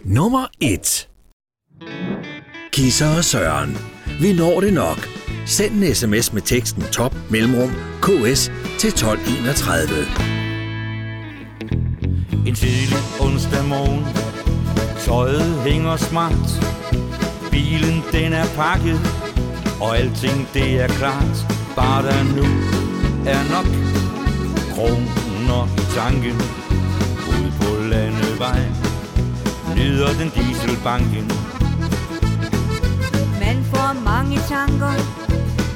Nummer 0.05 0.47
1. 0.61 1.09
Kisser 2.73 3.17
og 3.17 3.25
Søren. 3.25 3.79
Vi 4.21 4.33
når 4.33 4.61
det 4.61 4.73
nok. 4.73 5.09
Send 5.47 5.85
en 5.85 5.95
sms 5.95 6.33
med 6.33 6.43
teksten 6.43 6.83
top 6.83 7.15
mellemrum 7.31 7.71
KS 8.03 8.53
til 8.79 8.89
1231. 8.89 9.89
En 12.47 12.55
tidlig 12.55 12.99
onsdag 13.21 13.65
morgen 13.65 14.07
Tøjet 15.07 15.63
hænger 15.63 15.97
smart 15.97 16.49
Bilen 17.51 18.03
den 18.13 18.33
er 18.33 18.47
pakket 18.57 19.01
Og 19.81 19.99
alting 19.99 20.49
det 20.55 20.81
er 20.81 20.89
klart 20.89 21.58
Bare 21.79 22.03
der 22.03 22.23
nu 22.37 22.47
er 23.35 23.43
nok 23.55 23.69
Kroner 24.75 25.63
i 25.83 25.85
tanken. 25.99 26.37
Ude 27.29 27.53
på 27.61 27.69
landevejen 27.91 28.73
Nyder 29.77 30.13
den 30.21 30.31
dieselbanken. 30.37 31.27
Man 33.45 33.59
får 33.73 33.91
mange 34.05 34.39
tanker. 34.49 34.95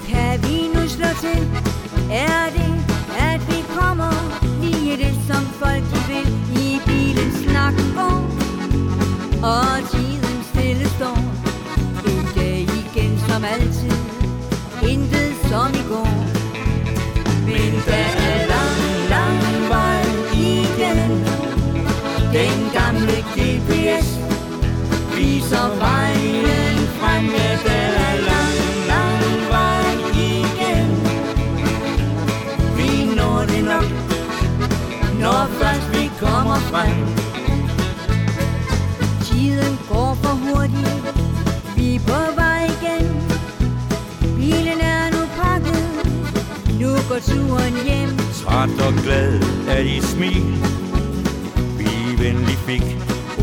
Kan 0.08 0.42
vi 0.42 0.56
nu 0.74 0.88
slå 0.88 1.08
til? 1.20 1.40
Er 2.10 2.44
det, 2.56 2.72
at 3.18 3.40
vi 3.50 3.58
kommer 3.78 4.12
Lige 4.62 4.96
det, 4.96 5.14
som 5.28 5.42
folk 5.60 5.84
de 5.92 6.00
vil? 6.12 6.28
I 6.64 6.80
bilen 6.86 7.30
snakken 7.42 7.88
går 7.94 8.18
Og 9.52 9.90
tiden 9.90 10.38
stille 10.50 10.88
står. 10.88 11.18
En 12.06 12.26
dag 12.36 12.60
igen 12.60 13.18
som 13.28 13.44
alt 13.44 13.71
der 17.86 18.08
er 18.28 18.38
lang, 18.52 18.80
lang 19.14 19.68
vej 19.68 20.02
igen 20.32 21.10
Den 22.32 22.58
gamle 22.72 23.16
GPS 23.36 24.08
viser 25.16 25.68
vejen 25.78 26.78
frem, 26.98 27.24
ja, 27.24 27.50
der 27.64 27.88
er 28.08 28.16
lang, 28.30 28.58
lang 28.92 29.48
vej 29.50 29.94
igen. 30.14 30.90
Vi 32.76 33.14
når 33.16 33.44
det 33.48 33.64
nok, 33.64 33.90
når 35.20 35.46
først 35.60 35.92
vi 35.92 36.10
kommer 36.20 36.56
frem. 36.56 37.21
Turen 47.26 47.74
hjem. 47.87 48.11
Træt 48.35 48.87
og 48.87 48.94
glad 49.04 49.40
af 49.68 49.85
de 49.85 50.02
smil 50.02 50.44
Vi 51.78 52.24
venlig 52.24 52.58
fik 52.66 52.85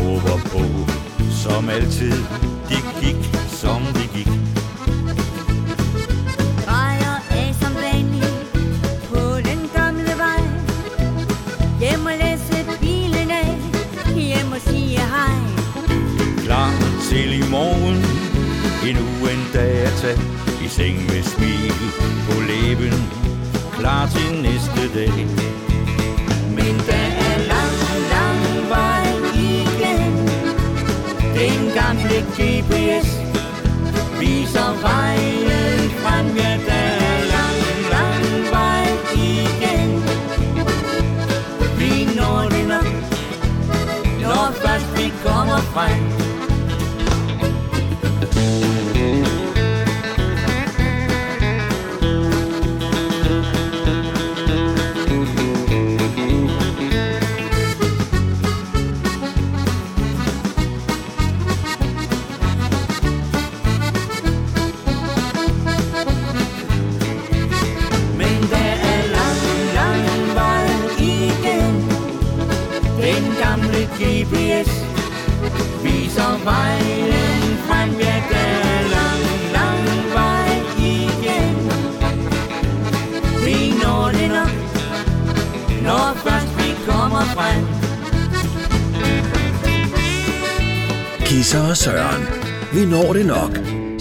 over 0.05 0.37
på 0.51 0.63
Som 1.43 1.69
altid 1.69 2.11
de 2.69 2.77
gik 3.01 3.39
som 3.47 3.81
de 3.81 4.07
gik 4.15 4.29
drejer 6.65 7.15
af 7.31 7.55
som 7.61 7.73
vanligt 7.75 8.35
på 9.09 9.21
den 9.49 9.59
gamle 9.75 10.13
vej. 10.17 10.41
Hjem 11.79 12.05
og 12.05 12.11
læse 12.23 12.65
bilen 12.79 13.31
af, 13.31 13.57
hjem 14.15 14.51
og 14.51 14.61
sige 14.61 14.99
hej. 14.99 15.37
Klar 16.45 16.71
til 17.09 17.33
i 17.33 17.43
morgen 17.51 18.05
Endnu 18.89 19.27
en 19.33 19.43
dag 19.53 19.81
at 19.81 19.93
tage 20.01 20.19
I 20.65 20.67
seng 20.67 20.97
med 20.97 21.23
smil 21.23 21.73
på 22.29 22.41
læben 22.41 23.08
Klar 23.79 24.07
til 24.07 24.41
næste 24.41 24.93
dag 24.95 25.27
Men 26.55 26.75
der 26.87 27.07
er 27.27 27.37
lang, 27.51 27.77
lang 28.13 28.69
vej 28.69 29.05
igen. 29.35 30.13
Den 31.33 31.71
gamle 31.75 32.19
GPS 32.37 33.07
viser 34.19 34.81
vejen 34.81 35.38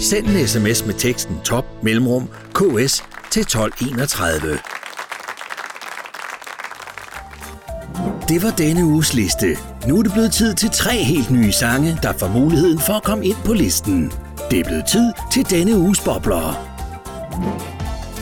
Send 0.09 0.27
en 0.27 0.47
sms 0.47 0.85
med 0.85 0.93
teksten 0.93 1.39
top 1.43 1.65
mellemrum 1.83 2.29
ks 2.53 3.03
til 3.31 3.41
1231. 3.41 4.59
Det 8.29 8.43
var 8.43 8.51
denne 8.57 8.85
uges 8.85 9.13
liste. 9.13 9.57
Nu 9.87 9.99
er 9.99 10.03
det 10.03 10.11
blevet 10.11 10.31
tid 10.31 10.55
til 10.55 10.69
tre 10.69 11.03
helt 11.03 11.31
nye 11.31 11.51
sange, 11.51 11.99
der 12.03 12.13
får 12.13 12.27
muligheden 12.27 12.79
for 12.79 12.93
at 12.93 13.03
komme 13.03 13.25
ind 13.25 13.35
på 13.45 13.53
listen. 13.53 14.11
Det 14.51 14.59
er 14.59 14.63
blevet 14.63 14.85
tid 14.85 15.11
til 15.33 15.49
denne 15.49 15.77
uges 15.77 15.99
bobler. 15.99 16.67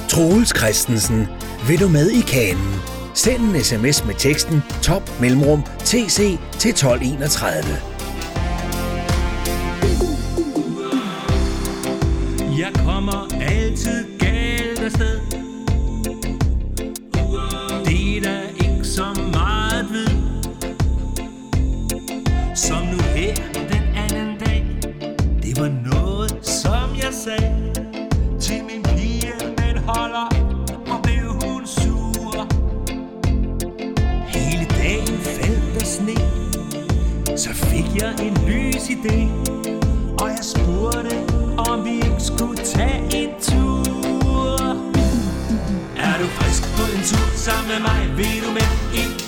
Troels 0.09 0.57
Christensen, 0.57 1.27
vil 1.67 1.79
du 1.79 1.87
med 1.87 2.09
i 2.09 2.21
kanen? 2.21 2.75
Send 3.13 3.41
en 3.41 3.63
sms 3.63 4.05
med 4.05 4.15
teksten 4.15 4.63
top 4.81 5.21
mellemrum 5.21 5.63
tc 5.79 6.37
til 6.59 6.69
1231. 6.69 7.96
sagde 27.27 27.73
Til 28.39 28.63
min 28.63 28.83
pige 28.83 29.33
den 29.57 29.77
holder 29.77 30.27
Og 30.91 30.99
blev 31.03 31.27
hun 31.41 31.67
sur 31.67 32.47
Hele 34.27 34.65
dagen 34.65 35.17
faldt 35.19 35.79
der 35.79 35.85
sne 35.85 36.15
Så 37.37 37.49
fik 37.53 38.01
jeg 38.01 38.13
en 38.21 38.37
lys 38.47 38.89
idé 38.89 39.47
og 40.21 40.29
jeg 40.29 40.39
spurgte, 40.41 41.15
om 41.57 41.85
vi 41.85 41.95
ikke 41.95 42.19
skulle 42.19 42.57
tage 42.57 42.99
en 43.15 43.29
tur. 43.41 44.59
Er 45.97 46.17
du 46.21 46.27
frisk 46.37 46.63
på 46.77 46.83
en 46.95 47.03
tur 47.03 47.29
sammen 47.35 47.67
med 47.67 47.79
mig? 47.79 48.17
Vil 48.17 48.43
du 48.45 48.51
med 48.51 48.69
i 48.93 49.26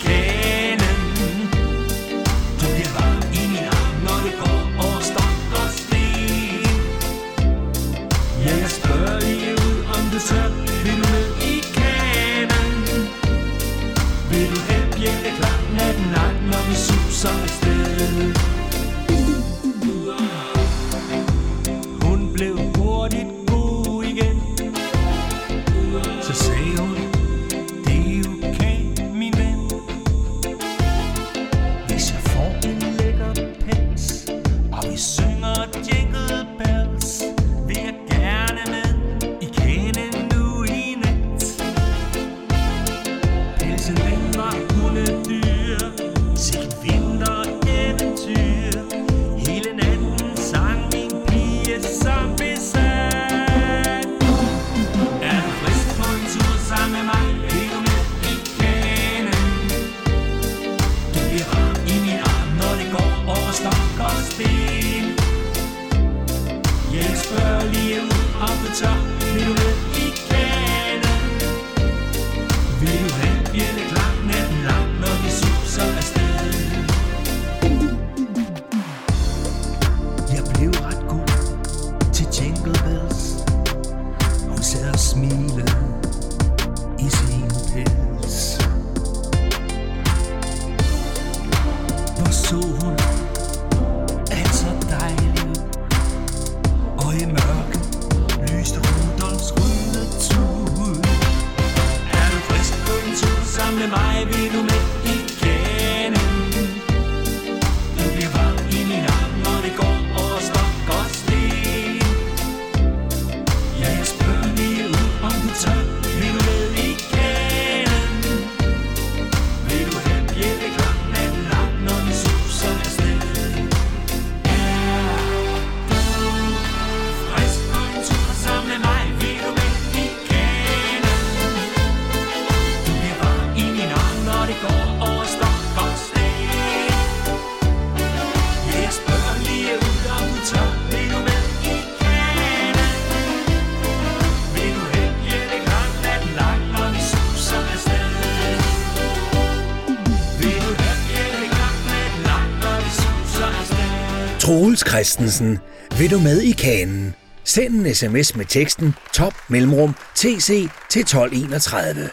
Troels 154.80 154.92
Christensen, 154.92 155.58
vil 155.98 156.10
du 156.10 156.18
med 156.18 156.40
i 156.40 156.52
kanen? 156.52 157.14
Send 157.44 157.74
en 157.74 157.94
sms 157.94 158.36
med 158.36 158.44
teksten 158.44 158.94
top 159.12 159.34
mellemrum 159.48 159.94
tc 160.14 160.68
til 160.88 161.00
1231. 161.00 162.10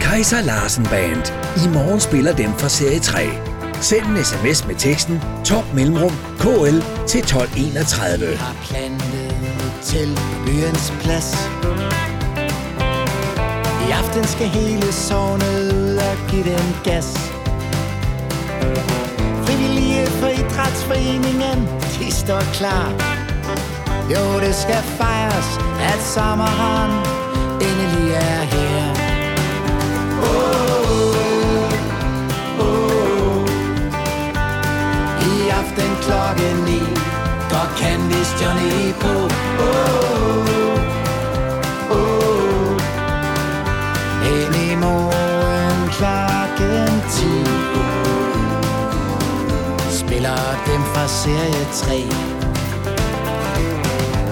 Kaiser 0.00 0.42
Larsen 0.42 0.84
Band. 0.84 1.32
I 1.64 1.68
morgen 1.74 2.00
spiller 2.00 2.36
dem 2.36 2.52
fra 2.58 2.68
serie 2.68 2.98
3. 2.98 3.28
Send 3.80 4.06
en 4.06 4.24
sms 4.24 4.66
med 4.66 4.74
teksten 4.74 5.20
top 5.44 5.74
mellemrum 5.74 6.12
kl 6.40 6.48
til 7.08 7.20
1231. 7.20 8.36
har 8.36 8.56
plantet 8.68 9.34
til 9.82 10.18
byens 10.46 10.92
plads 11.00 11.34
I 13.88 13.90
aften 13.90 14.24
skal 14.24 14.46
hele 14.46 14.92
sovnet 14.92 15.72
ud 15.74 15.96
og 15.96 16.30
give 16.30 16.44
dem 16.44 16.66
gas 16.84 17.41
idrætsforeningen, 20.82 21.68
de 22.00 22.12
står 22.12 22.40
klar 22.40 22.88
Jo, 24.10 24.40
det 24.40 24.54
skal 24.54 24.82
fejres, 24.82 25.60
at 25.80 26.02
sommeren 26.02 26.90
endelig 27.60 28.12
er 28.14 28.42
her 28.42 28.90
oh, 30.22 30.64
oh. 32.58 32.66
oh. 32.66 33.48
I 35.26 35.48
aften 35.48 35.96
klokken 36.02 36.64
ni 36.64 36.80
Går 37.50 37.68
Candice 37.78 38.44
Johnny 38.44 38.92
på 39.00 39.08
oh, 39.08 39.30
oh. 39.58 40.46
oh. 40.46 40.51
Serie 51.06 51.64
3 51.72 52.04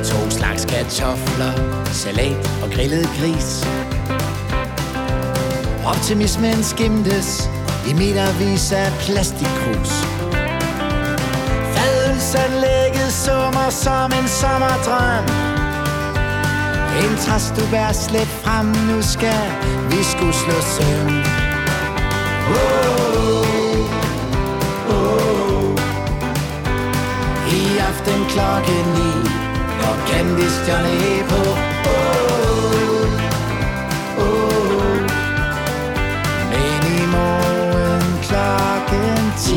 To 0.04 0.30
slags 0.30 0.64
kartofler, 0.64 1.52
salat 1.92 2.50
og 2.62 2.70
grillet 2.70 3.08
gris. 3.20 3.66
Optimismen 5.86 6.62
skimtes 6.62 7.50
i 7.88 7.92
metervis 7.92 8.72
af 8.72 8.92
plastikkrus. 9.00 9.92
Fadelsanlægget 11.74 13.12
summer 13.12 13.70
som 13.70 14.12
en 14.20 14.28
sommerdrøm. 14.28 15.24
En 17.02 17.16
træs 17.16 17.52
du 17.56 17.70
bær 17.70 17.92
slet 17.92 18.28
frem, 18.42 18.66
nu 18.66 19.02
skal 19.02 19.44
vi 19.90 20.04
skulle 20.04 20.34
slå 20.34 20.60
søvn 20.76 21.24
oh, 22.50 22.94
oh. 22.94 22.99
Aften 28.00 28.24
klokken 28.28 28.86
ni 28.94 29.12
Og 29.88 29.96
Candice 30.08 30.60
Johnny 30.68 31.22
på 31.28 31.34
oh, 31.34 31.58
oh. 34.16 34.24
oh. 34.24 34.96
Men 36.50 36.80
i 36.96 37.06
morgen 37.06 38.02
klokken 38.22 39.32
10 39.38 39.52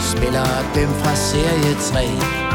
Spiller 0.00 0.64
dem 0.74 0.88
fra 1.02 1.14
serie 1.14 1.74
3 1.74 2.51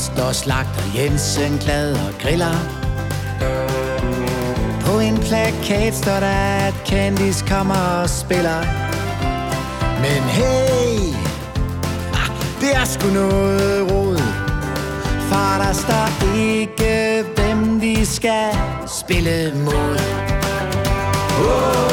står 0.00 0.32
slagter 0.32 0.82
Jensen 0.94 1.58
glad 1.58 1.92
og 1.92 2.14
griller. 2.22 2.58
På 4.84 4.98
en 4.98 5.16
plakat 5.18 5.94
står 5.94 6.20
der, 6.20 6.66
at 6.68 6.74
Candice 6.86 7.46
kommer 7.46 8.00
og 8.02 8.10
spiller. 8.10 8.60
Men 10.04 10.22
hey, 10.38 11.14
ah, 12.12 12.30
det 12.60 12.74
er 12.74 12.84
sgu 12.84 13.08
noget 13.08 13.92
rod. 13.92 14.18
For 15.28 15.50
der 15.62 15.72
står 15.72 16.08
ikke, 16.38 17.24
hvem 17.36 17.80
de 17.80 18.06
skal 18.06 18.50
spille 18.86 19.52
mod. 19.64 19.98
Oh, 21.40 21.84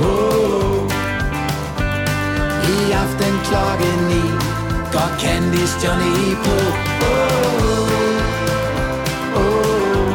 oh. 0.00 0.90
I 2.68 2.92
aften 2.92 3.34
klokken 3.44 4.28
9 4.28 4.33
Går 4.94 5.16
Candice 5.20 5.74
Johnny 5.84 6.34
på 6.34 6.50
oh, 6.50 7.88
oh. 9.36 10.08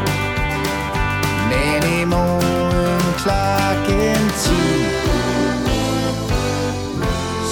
Men 1.49 1.83
i 2.01 2.05
morgen 2.05 3.13
klokken 3.17 4.29
10 4.39 4.51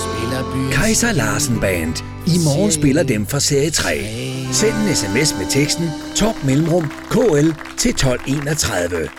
Spiller 0.03 0.43
byen 0.53 0.71
Kaiser 0.71 1.11
Larsen 1.11 1.59
Band. 1.59 1.95
I 2.25 2.37
morgen 2.45 2.71
spiller 2.71 3.03
dem 3.03 3.25
fra 3.25 3.39
serie 3.39 3.71
3. 3.71 3.97
Send 4.51 4.73
en 4.73 4.95
sms 4.95 5.35
med 5.37 5.45
teksten 5.49 5.89
top 6.15 6.43
mellemrum 6.43 6.91
KL 7.09 7.51
til 7.77 7.91
1231. 7.91 9.09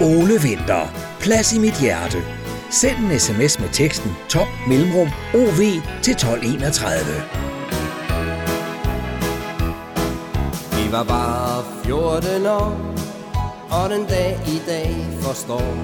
Ole 0.00 0.42
Vinter. 0.42 0.94
Plads 1.20 1.52
i 1.52 1.58
mit 1.58 1.80
hjerte. 1.80 2.39
Send 2.72 2.98
en 2.98 3.18
sms 3.18 3.60
med 3.60 3.68
teksten 3.72 4.16
top 4.28 4.46
mellemrum 4.68 5.08
OV 5.34 5.60
til 6.02 6.12
1231. 6.12 7.04
Vi 10.72 10.92
var 10.92 11.04
bare 11.04 11.64
14 11.84 12.46
år, 12.46 12.94
og 13.70 13.90
den 13.90 14.04
dag 14.06 14.38
i 14.46 14.60
dag 14.66 15.06
forstår 15.20 15.76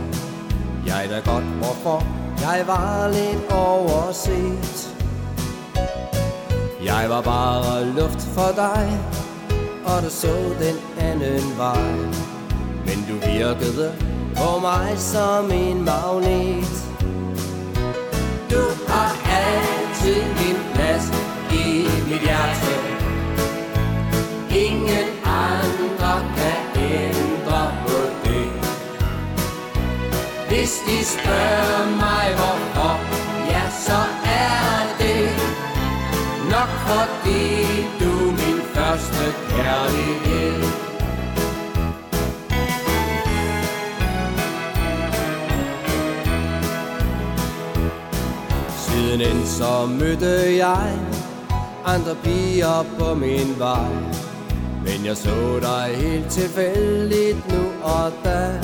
jeg 0.86 1.06
da 1.10 1.30
godt, 1.30 1.44
hvorfor 1.44 2.04
jeg 2.40 2.64
var 2.66 3.08
lidt 3.08 3.52
overset. 3.52 4.94
Jeg 6.84 7.10
var 7.10 7.22
bare 7.22 7.84
luft 7.84 8.22
for 8.22 8.52
dig, 8.56 8.98
og 9.84 10.02
du 10.02 10.10
så 10.10 10.54
den 10.60 10.76
anden 10.98 11.56
vej. 11.56 11.96
Men 12.86 13.06
du 13.08 13.14
virkede 13.26 14.15
på 14.36 14.58
mig 14.60 14.98
som 14.98 15.50
en 15.50 15.84
magnet. 15.84 16.74
Du 18.50 18.62
har 18.88 19.10
altid 19.44 20.22
din 20.38 20.58
plads 20.74 21.06
i 21.52 21.88
mit 22.08 22.20
hjerte. 22.20 22.74
Ingen 24.50 25.08
andre 25.24 26.14
kan 26.36 26.82
ændre 26.82 27.62
på 27.86 27.98
det. 28.24 28.50
Hvis 30.48 30.72
de 30.86 31.04
spørger 31.04 31.84
mig 32.02 32.26
hvorfor, 32.38 32.94
ja 33.50 33.64
så 33.86 34.00
er 34.24 34.96
det 34.98 35.28
nok 36.50 36.70
fordi 36.88 37.42
du 38.00 38.12
min 38.30 38.60
første 38.74 39.24
kærlighed. 39.48 40.25
Siden 49.16 49.46
så 49.46 49.86
mødte 49.86 50.56
jeg 50.56 50.92
andre 51.84 52.14
piger 52.24 52.84
på 52.98 53.14
min 53.14 53.58
vej. 53.58 53.90
Men 54.84 55.06
jeg 55.06 55.16
så 55.16 55.60
dig 55.60 55.96
helt 55.96 56.30
tilfældigt 56.30 57.52
nu 57.52 57.62
og 57.82 58.12
da. 58.24 58.60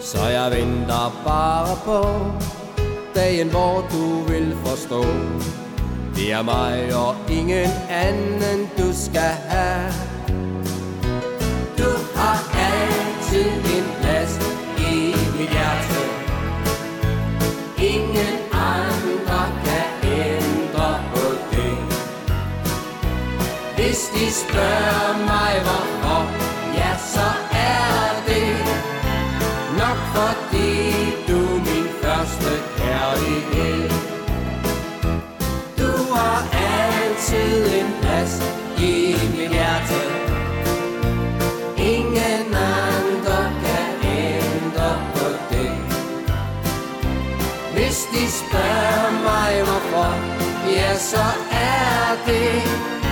Så 0.00 0.26
jeg 0.28 0.50
venter 0.50 1.22
bare 1.26 1.76
på 1.84 2.00
dagen, 3.14 3.50
hvor 3.50 3.86
du 3.90 4.32
vil 4.32 4.56
forstå. 4.64 5.04
Det 6.16 6.32
er 6.32 6.42
mig 6.42 6.94
og 6.94 7.14
ingen 7.30 7.70
anden, 7.90 8.68
du 8.78 8.92
skal 8.92 9.34
have. 9.48 10.03
De 24.14 24.32
spørger 24.32 25.12
mig 25.30 25.52
hvorfor, 25.66 26.20
ja 26.78 26.92
så 27.14 27.28
er 27.52 28.10
det 28.26 28.56
nok 29.78 29.98
fordi 30.14 30.70
du 31.28 31.38
er 31.54 31.60
min 31.68 31.88
første 32.02 32.52
kærlighed. 32.78 33.90
Du 35.78 36.14
har 36.14 36.40
altid 36.52 37.80
en 37.80 37.90
plads 38.02 38.42
i 38.78 39.16
mit 39.36 39.50
hjerte. 39.50 40.00
Ingen 41.76 42.54
andre 42.54 43.40
kan 43.64 44.10
ændre 44.20 44.90
på 45.14 45.26
det. 45.50 45.72
Hvis 47.74 47.98
de 48.12 48.30
spørger 48.40 49.10
mig 49.28 49.62
hvorfor, 49.64 50.10
ja 50.76 50.98
så 50.98 51.26
er 51.50 52.16
det 52.26 53.03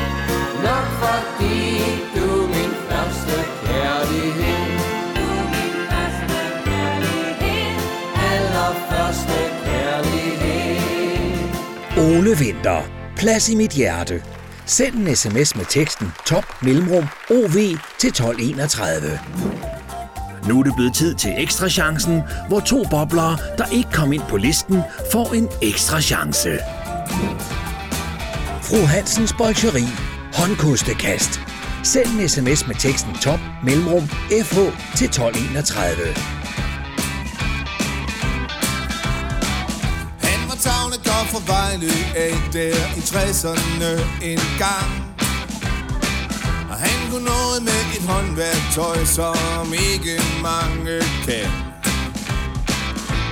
fordi 1.03 1.78
du 2.16 2.26
er 2.42 2.46
min 2.46 2.72
første 2.88 3.36
kærlighed. 3.66 4.64
Du 5.16 5.24
er 5.40 5.46
min 5.55 5.72
første 5.90 6.38
kærlighed. 6.64 7.74
Allerførste 8.32 9.38
kærlighed. 9.64 10.76
Ole 11.96 12.38
Vinter. 12.38 12.80
Plads 13.16 13.48
i 13.48 13.55
mit 13.55 13.70
hjerte. 13.70 14.22
Send 14.66 14.94
en 14.94 15.16
sms 15.16 15.57
med 15.57 15.64
teksten 15.68 16.12
top 16.26 16.44
mellemrum 16.62 17.05
OV 17.30 17.57
til 17.98 18.09
1231. 18.09 19.20
Nu 20.48 20.59
er 20.59 20.62
det 20.62 20.72
blevet 20.76 20.94
tid 20.94 21.14
til 21.14 21.34
ekstra 21.38 21.68
chancen, 21.68 22.22
hvor 22.48 22.61
to 22.61 22.84
boblere, 22.90 23.36
der 23.59 23.64
ikke 23.72 23.90
kom 23.92 24.12
ind 24.12 24.22
på 24.28 24.36
listen, 24.36 24.80
får 25.12 25.34
en 25.34 25.48
ekstra 25.62 26.00
chance. 26.00 26.59
Fru 28.62 28.86
Hansens 28.86 29.32
Bolcheri. 29.32 30.11
Håndkostekast. 30.34 31.40
Send 31.84 32.20
en 32.20 32.28
sms 32.28 32.66
med 32.66 32.74
teksten 32.74 33.14
top 33.14 33.40
mellemrum 33.64 34.08
FH 34.44 34.58
til 34.96 35.06
1231. 35.06 35.96
Han 40.26 40.40
var 40.48 40.58
tavle 40.66 40.96
godt 41.10 41.28
fra 41.32 41.42
Vejle 41.52 41.92
af 42.16 42.34
der 42.52 42.76
i 42.98 43.02
60'erne 43.12 43.90
en 44.30 44.42
gang 44.58 44.90
Og 46.70 46.76
han 46.76 47.10
kunne 47.10 47.24
noget 47.24 47.62
med 47.62 47.80
et 47.96 48.04
håndværktøj, 48.08 49.04
som 49.04 49.66
ikke 49.92 50.14
mange 50.42 51.00
kan 51.26 51.48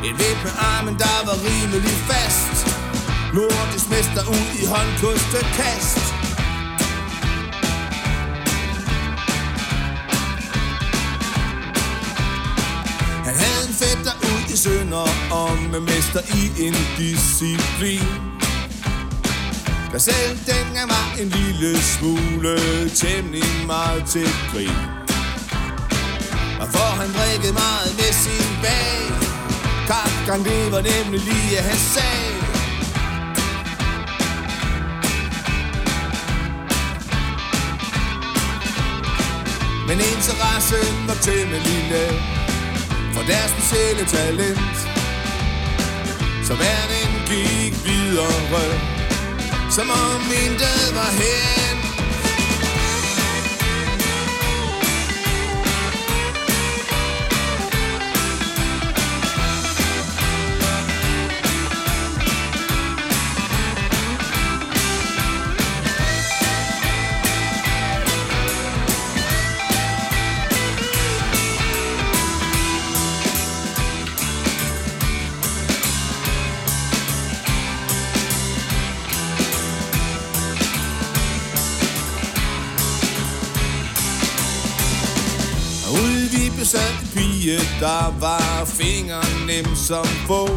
Et 0.09 0.15
vip 0.21 0.39
med 0.45 0.55
armen, 0.73 0.95
der 0.99 1.19
var 1.29 1.37
rimelig 1.49 1.97
fast 2.11 2.57
Nordisk 3.35 3.87
mester 3.91 4.25
ud 4.37 4.49
i 4.63 4.65
håndkostekast 4.73 6.10
fætter 14.51 14.55
i 14.55 14.57
Sønder 14.57 15.33
om 15.33 15.59
med 15.73 15.81
mester 15.81 16.21
i 16.21 16.67
en 16.67 16.75
disciplin. 16.99 18.09
Der 19.93 19.99
selv 19.99 20.39
dengang 20.47 20.91
var 20.91 21.15
en 21.21 21.29
lille 21.29 21.83
smule 21.83 22.57
temmelig 22.95 23.67
meget 23.67 24.05
til 24.07 24.29
grin. 24.53 24.81
Og 26.61 26.69
for 26.69 26.91
han 27.01 27.11
drikkede 27.19 27.53
meget 27.53 27.91
med 27.97 28.13
sin 28.13 28.57
bag 28.63 29.01
Kapgang, 29.87 30.45
det 30.45 30.73
var 30.73 30.83
nemlig 30.83 31.21
lige 31.21 31.59
at 31.59 31.65
hans 31.65 31.81
sag. 31.95 32.21
Men 39.89 39.99
interessen 40.01 41.09
var 41.09 41.15
temmelig 41.15 41.63
lille 41.63 42.40
for 43.21 43.27
deres 43.27 43.51
specielle 43.51 44.05
talent 44.07 44.77
Så 46.47 46.55
verden 46.55 47.13
gik 47.29 47.75
videre 47.85 48.69
Som 49.71 49.91
om 49.91 50.23
intet 50.45 50.95
var 50.95 51.11
her. 51.21 51.70
Pige, 87.51 87.81
der 87.81 88.15
var 88.21 88.65
fingeren 88.65 89.47
nem 89.47 89.77
som 89.77 90.07
få. 90.07 90.49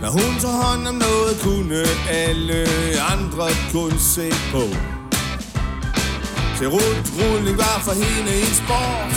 Når 0.00 0.10
hun 0.10 0.40
tog 0.40 0.50
hånd 0.50 0.86
om 0.88 0.94
noget, 0.94 1.40
kunne 1.42 1.82
alle 2.10 2.66
andre 3.12 3.46
kun 3.72 3.98
se 3.98 4.30
på. 4.52 4.64
Til 6.58 6.68
rundt 6.68 7.08
rulling 7.18 7.58
var 7.58 7.78
for 7.86 7.92
hende 7.92 8.32
en 8.40 8.54
sport. 8.62 9.16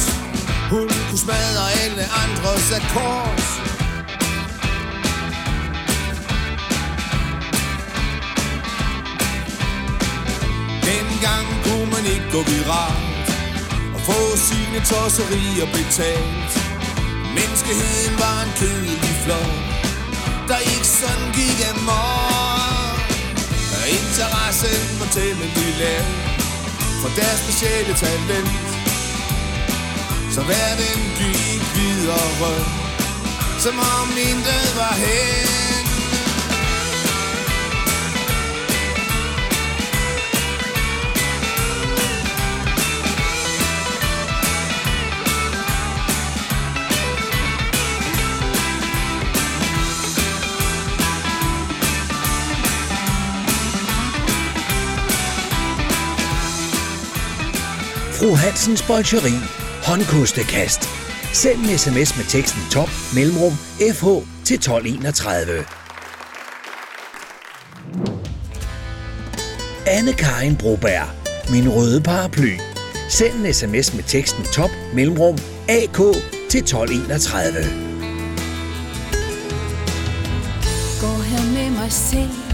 Hun 0.69 0.89
kunne 1.07 1.19
smadre 1.25 1.65
alle 1.83 2.03
andres 2.23 2.71
akkord. 2.79 3.41
Dengang 10.89 11.45
kunne 11.63 11.89
man 11.91 12.05
ikke 12.13 12.27
gå 12.31 12.41
viralt 12.51 13.10
sine 14.71 14.85
tosserier 14.85 15.65
betalt. 15.65 16.51
Menneskeheden 17.35 18.19
var 18.19 18.41
en 18.45 18.51
kedelig 18.59 19.15
flok, 19.23 19.53
der 20.47 20.57
ikke 20.57 20.87
sådan 20.87 21.27
gik 21.33 21.59
amok. 21.71 22.97
Og 23.77 23.85
interessen 23.97 24.99
var 24.99 25.09
temmelig 25.17 25.73
lav 25.79 26.05
for 27.01 27.09
deres 27.19 27.39
specielle 27.43 27.93
talent. 28.03 28.51
Så 30.33 30.41
verden 30.41 30.99
gik 31.19 31.63
videre, 31.75 32.55
som 33.59 33.79
om 33.79 34.09
intet 34.29 34.75
var 34.77 34.93
hen. 34.93 35.70
Hansens 58.41 58.81
Bolcheri. 58.81 59.33
Håndkostekast. 59.83 60.89
Send 61.33 61.59
en 61.59 61.77
sms 61.77 62.17
med 62.17 62.25
teksten 62.25 62.61
top 62.71 62.89
mellemrum 63.15 63.51
FH 63.93 64.05
til 64.45 64.55
1231. 64.55 65.65
Anne 69.87 70.13
Karin 70.13 70.55
Broberg. 70.55 71.07
Min 71.51 71.69
røde 71.69 72.01
paraply. 72.01 72.53
Send 73.09 73.33
en 73.45 73.53
sms 73.53 73.93
med 73.93 74.03
teksten 74.03 74.43
top 74.43 74.71
mellemrum 74.93 75.37
AK 75.69 75.99
til 76.49 76.59
1231. 76.59 77.53
Gå 81.01 81.21
her 81.21 81.43
med 81.53 81.69
mig 81.69 81.91
selv 81.91 82.50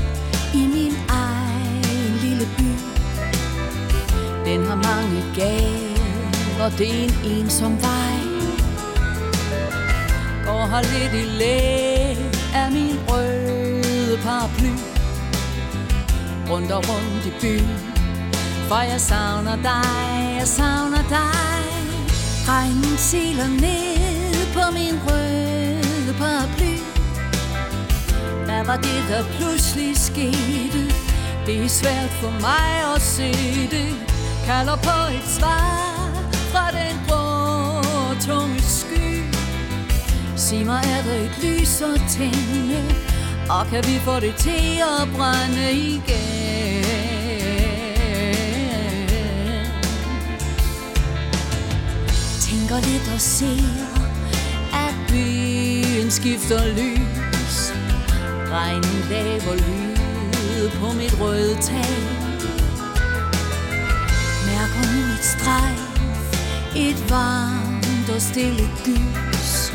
Den 4.47 4.65
har 4.65 4.75
mange 4.75 5.23
gader, 5.35 6.69
det 6.77 6.89
er 6.89 7.03
en 7.03 7.31
ensom 7.31 7.81
vej. 7.81 8.17
Går 10.45 10.65
her 10.65 10.81
lidt 10.81 11.13
i 11.23 11.25
læ 11.39 12.15
af 12.55 12.71
min 12.71 12.99
røde 13.09 14.17
paraply. 14.23 14.73
Rundt 16.49 16.71
og 16.71 16.83
rundt 16.89 17.25
i 17.25 17.31
byen, 17.41 17.77
for 18.67 18.81
jeg 18.91 19.01
savner 19.01 19.55
dig, 19.55 20.35
jeg 20.39 20.47
savner 20.47 21.03
dig. 21.09 21.63
Regnen 22.49 22.97
siler 22.97 23.47
ned 23.47 24.53
på 24.53 24.71
min 24.73 24.95
røde 25.07 26.13
paraply. 26.19 26.75
Hvad 28.45 28.65
var 28.65 28.77
det, 28.77 29.03
der 29.09 29.23
pludselig 29.37 29.97
skete? 29.97 30.81
Det 31.45 31.63
er 31.63 31.67
svært 31.67 32.09
for 32.09 32.31
mig 32.31 32.95
at 32.95 33.01
se 33.01 33.31
det. 33.71 34.16
Kalder 34.47 34.75
på 34.75 35.13
et 35.17 35.27
svar 35.39 36.09
fra 36.51 36.71
den 36.71 36.95
grå, 37.07 37.23
tunge 38.27 38.61
sky. 38.61 39.23
Sig 40.35 40.65
mig, 40.65 40.83
er 40.83 41.03
der 41.03 41.15
et 41.15 41.43
lys 41.43 41.81
at 41.81 42.01
tænde? 42.09 42.83
Og 43.49 43.67
kan 43.67 43.83
vi 43.87 43.99
få 43.99 44.19
det 44.19 44.35
til 44.35 44.81
at 45.01 45.07
brænde 45.17 45.71
igen? 45.71 46.83
Tænker 52.39 52.89
lidt 52.89 53.13
og 53.13 53.21
ser, 53.21 53.97
at 54.73 54.95
byen 55.07 56.11
skifter 56.11 56.67
lys. 56.67 57.73
Regnen 58.51 59.05
laver 59.09 59.55
lyd 59.55 60.69
på 60.69 60.93
mit 60.93 61.21
røde 61.21 61.55
tag 61.61 62.26
Mærker 64.77 64.93
nu 64.93 65.13
et 65.13 65.23
strejf 65.23 65.79
Et 66.75 67.09
varmt 67.09 68.09
og 68.15 68.21
stille 68.21 68.69
gys 68.85 69.73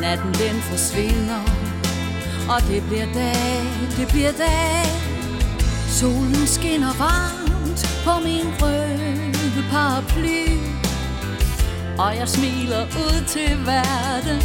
Natten 0.00 0.34
den 0.34 0.62
forsvinder 0.62 1.42
Og 2.48 2.60
det 2.68 2.82
bliver 2.88 3.12
dag, 3.14 3.64
det 3.96 4.08
bliver 4.08 4.32
dag. 4.32 4.84
Solen 5.88 6.46
skinner 6.46 6.94
varmt 6.98 7.80
på 8.04 8.24
min 8.24 8.46
røde 8.62 9.64
paraply. 9.70 10.58
Og 11.98 12.16
jeg 12.16 12.28
smiler 12.28 12.84
ud 12.84 13.24
til 13.26 13.66
verden 13.66 14.42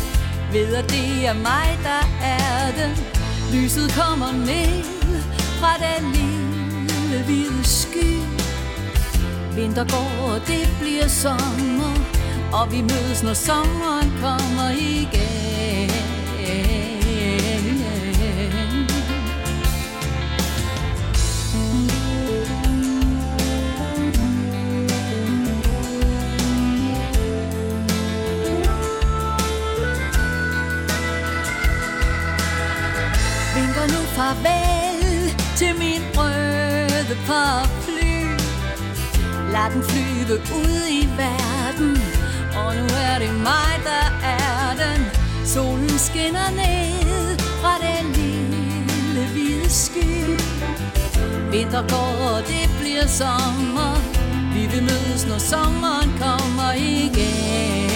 Ved 0.51 0.75
at 0.75 0.89
det 0.89 1.27
er 1.27 1.33
mig, 1.33 1.79
der 1.83 2.03
er 2.23 2.71
det. 2.71 3.03
Lyset 3.53 3.91
kommer 3.91 4.31
ned 4.31 4.83
fra 5.59 5.73
den 5.77 6.11
lille 6.11 7.23
hvide 7.25 7.63
sky. 7.63 8.32
Vinter 9.55 9.85
går, 9.85 10.33
og 10.33 10.41
det 10.47 10.67
bliver 10.81 11.07
sommer 11.07 11.93
Og 12.53 12.71
vi 12.71 12.81
mødes, 12.81 13.23
når 13.23 13.33
sommeren 13.33 14.13
kommer 14.21 14.69
igen. 14.69 15.89
Vinker 33.55 33.87
nu 33.87 34.01
farvel 34.15 35.35
til 35.55 35.75
min 35.79 36.01
røde 36.17 37.17
pop. 37.27 37.82
Lad 39.53 39.71
den 39.73 39.83
flyve 39.83 40.35
ud 40.61 40.81
i 40.89 41.01
verden. 41.17 41.97
Og 42.55 42.75
nu 42.75 42.83
er 42.83 43.19
det 43.19 43.33
mig, 43.33 43.73
der 43.83 44.05
er 44.23 44.75
den. 44.83 45.01
Solen 45.45 45.99
skinner 45.99 46.49
ned 46.49 47.39
fra 47.61 47.73
den 47.87 48.11
lille 48.11 49.27
hvide 49.33 49.69
sky. 49.69 50.13
Vinter 51.51 51.87
går, 51.87 52.13
og 52.35 52.41
det 52.47 52.69
bliver 52.79 53.07
sommer. 53.07 53.93
Vi 54.53 54.65
vil 54.71 54.83
mødes, 54.83 55.25
når 55.27 55.37
sommeren 55.37 56.09
kommer 56.19 56.71
igen. 56.71 57.93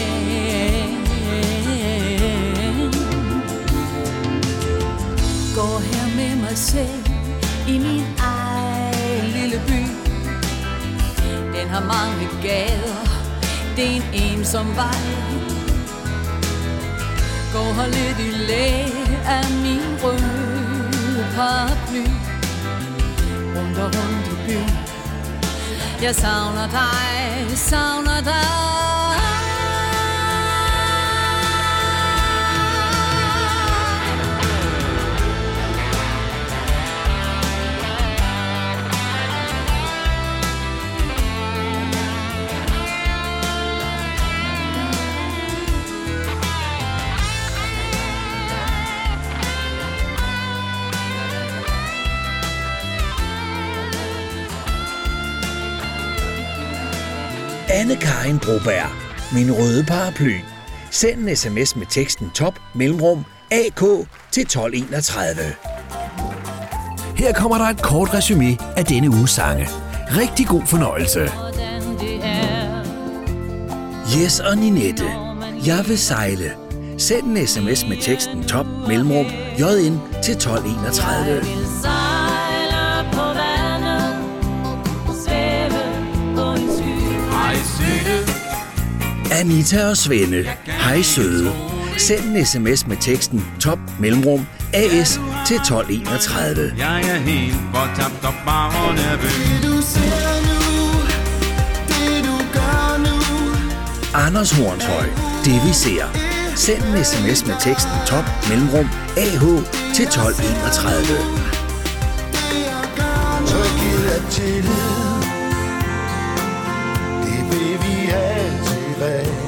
Går 5.55 5.79
her 5.79 6.15
med 6.15 6.35
mig 6.35 6.57
selv 6.57 7.03
i 7.67 7.77
min 7.77 8.16
har 11.77 11.85
mange 11.85 12.27
gader, 12.41 13.05
det 13.75 13.85
er 13.85 13.95
en 13.95 14.03
ensom 14.13 14.75
vej. 14.75 15.01
Går 17.53 17.73
her 17.73 17.87
lidt 17.87 18.19
i 18.19 18.31
læ 18.49 18.71
af 19.25 19.49
min 19.51 19.83
røde 20.03 21.25
paraply. 21.35 22.05
Rundt 23.55 23.77
og 23.77 23.85
rundt 23.85 24.27
i 24.27 24.35
byen. 24.47 24.77
Jeg 26.01 26.15
savner 26.15 26.67
dig, 26.67 27.57
savner 27.57 28.21
dig. 28.21 28.96
Anne-Karin 57.87 58.39
Broberg. 58.39 58.89
Min 59.33 59.51
røde 59.51 59.83
paraply. 59.83 60.35
Send 60.91 61.19
en 61.19 61.35
sms 61.35 61.75
med 61.75 61.85
teksten 61.89 62.29
top 62.29 62.59
mellemrum 62.75 63.25
AK 63.51 63.79
til 64.31 64.41
1231. 64.41 65.35
Her 67.15 67.33
kommer 67.33 67.57
der 67.57 67.65
et 67.65 67.81
kort 67.81 68.13
resume 68.13 68.57
af 68.77 68.85
denne 68.85 69.09
uges 69.09 69.31
sange. 69.31 69.69
Rigtig 70.07 70.47
god 70.47 70.61
fornøjelse. 70.65 71.31
Jes 74.15 74.39
og 74.39 74.57
Ninette. 74.57 75.05
Jeg 75.65 75.83
vil 75.87 75.97
sejle. 75.97 76.51
Send 76.97 77.37
en 77.37 77.47
sms 77.47 77.87
med 77.87 78.01
teksten 78.01 78.43
top 78.43 78.65
mellemrum 78.87 79.25
JN 79.59 79.99
til 80.23 80.33
1231. 80.33 81.56
Anita 89.31 89.89
og 89.89 89.97
Svende. 89.97 90.49
Hej 90.65 91.01
søde. 91.01 91.51
Send 91.97 92.35
en 92.35 92.45
sms 92.45 92.87
med 92.87 92.97
teksten 92.97 93.45
top 93.59 93.79
mellemrum 93.99 94.47
AS 94.73 95.19
til 95.47 95.55
1231. 95.55 96.73
jeg 96.77 97.01
er 97.01 97.17
helt 97.17 97.55
fortabt 97.73 98.25
og 98.25 98.33
bare 98.45 98.95
nervøs. 98.95 99.97
Anders 104.13 104.51
Hornshøj. 104.51 105.09
Det 105.45 105.67
vi 105.67 105.73
ser. 105.73 106.03
Send 106.55 106.83
en 106.83 107.03
sms 107.05 107.45
med 107.45 107.55
teksten 107.59 107.91
top 108.07 108.25
mellemrum 108.49 108.89
AH 109.17 109.43
til 109.95 110.05
1231. 110.05 111.17
Tryghed 113.47 114.17
og 114.17 114.31
tillid 114.31 115.16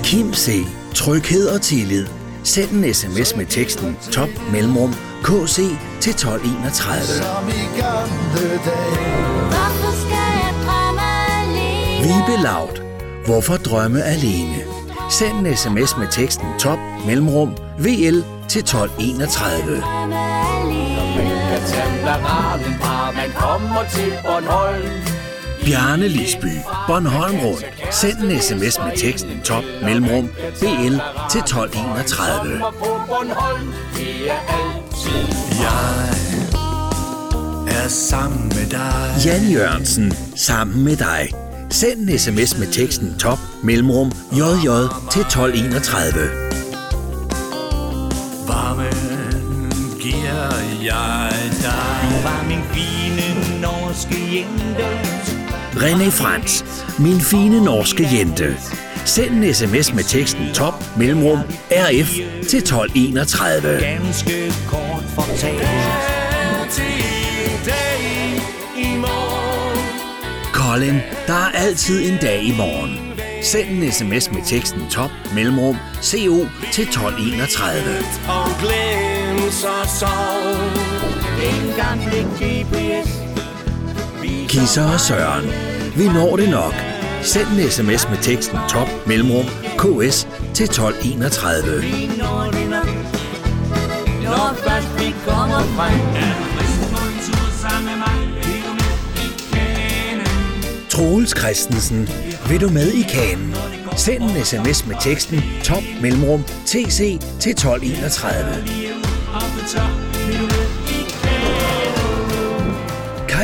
Kim 0.10 0.34
C. 0.34 0.66
Tryghed 0.96 1.48
og 1.48 1.62
tillid. 1.62 2.08
Send 2.44 2.72
en 2.72 2.94
sms 2.94 3.36
med 3.36 3.46
teksten 3.46 3.98
top 4.12 4.30
mellemrum 4.52 4.94
KC 5.24 5.56
til 6.02 6.10
1231. 6.10 7.02
Som 7.02 7.48
i 7.50 7.80
gamle 7.80 8.50
dage? 8.66 9.30
Vibe 12.02 12.44
Laut. 12.44 12.82
Hvorfor 13.26 13.58
drømme 13.58 14.04
alene? 14.04 14.56
Send 15.12 15.48
en 15.48 15.58
sms 15.58 15.98
med 15.98 16.08
teksten 16.12 16.48
top 16.60 16.80
mellemrum 17.06 17.50
VL 17.80 18.24
til 18.48 18.60
1231. 18.60 19.84
kan 21.50 21.62
tage 21.68 22.06
baranen 22.06 22.80
fra, 22.82 23.12
man 23.12 23.32
kommer 23.36 23.84
til 23.94 24.14
Bornholm. 24.26 25.19
Bjarne 25.70 26.08
Lisby, 26.08 26.58
Bornholm 26.88 27.40
Rundt. 27.40 27.66
Send 27.92 28.18
en 28.24 28.42
sms 28.42 28.80
med 28.80 28.98
teksten 28.98 29.42
top 29.44 29.64
mellemrum 29.84 30.30
BL 30.60 30.96
til 31.32 31.40
1231. 31.40 32.62
Er 32.62 32.70
Jeg 35.62 36.10
er 37.84 37.88
sammen 37.88 38.48
med 38.48 38.70
dig 38.70 39.26
Jan 39.26 39.52
Jørgensen, 39.52 40.14
sammen 40.36 40.84
med 40.84 40.98
dig. 40.98 41.30
Send 41.70 42.10
en 42.10 42.20
sms 42.20 42.58
med 42.58 42.68
teksten 42.68 43.20
top 43.20 43.40
mellemrum 43.64 44.12
JJ 44.32 44.70
til 45.12 45.22
1231. 45.22 46.14
Varmen 48.48 48.94
giver 50.02 50.56
jeg 50.84 51.34
dig. 51.62 52.00
Du 52.04 52.24
var 52.24 52.46
min 52.48 52.64
fine 52.74 53.62
norske 53.62 54.16
jente. 54.36 55.19
René 55.76 56.10
Frans, 56.10 56.66
min 57.00 57.22
fine 57.22 57.64
norske 57.64 58.08
jente. 58.12 58.58
Send 59.06 59.44
en 59.44 59.54
sms 59.54 59.94
med 59.94 60.04
teksten 60.04 60.54
top 60.54 60.74
mellemrum 60.98 61.40
RF 61.72 62.14
til 62.50 62.60
1231. 62.60 63.80
Ganske 63.82 64.54
kort 64.68 65.04
fortalt. 65.16 65.62
Colin, 70.54 70.96
der 71.28 71.34
er 71.34 71.52
altid 71.52 72.10
en 72.12 72.18
dag 72.22 72.44
i 72.44 72.54
morgen. 72.58 73.00
Send 73.44 73.70
en 73.70 73.92
sms 73.92 74.32
med 74.32 74.42
teksten 74.46 74.82
top 74.92 75.12
mellemrum 75.34 75.78
CO 76.02 76.48
til 76.72 76.84
1231. 76.84 77.82
Og 78.30 78.50
glem 78.62 79.52
så 79.52 79.76
sov. 80.00 80.54
En 81.44 81.74
gamle 81.78 82.28
GPS. 82.40 83.29
Kisser 84.60 84.94
og 84.94 85.00
Søren. 85.00 85.46
Vi 85.98 86.08
når 86.08 86.36
det 86.36 86.50
nok. 86.50 86.74
Send 87.22 87.48
en 87.48 87.72
sms 87.72 88.10
med 88.10 88.18
teksten 88.22 88.58
top 88.70 88.88
mellemrum 89.08 89.46
KS 89.78 90.28
til 90.54 90.64
1231. 90.64 91.82
Når 94.24 94.56
først 94.64 95.00
vi 95.00 95.16
kommer 95.26 95.60
frem 95.60 96.00
Troels 100.90 101.40
Christensen, 101.40 102.10
vil 102.50 102.62
du 102.62 102.70
med 102.70 102.92
i 102.92 103.02
kanen? 103.02 103.56
Send 103.96 104.24
en 104.24 104.46
sms 104.46 104.88
med 104.88 104.96
teksten 105.02 105.44
top 105.64 105.84
mellemrum 106.02 106.44
TC 106.66 107.20
til 107.40 107.52
1231. 107.52 110.09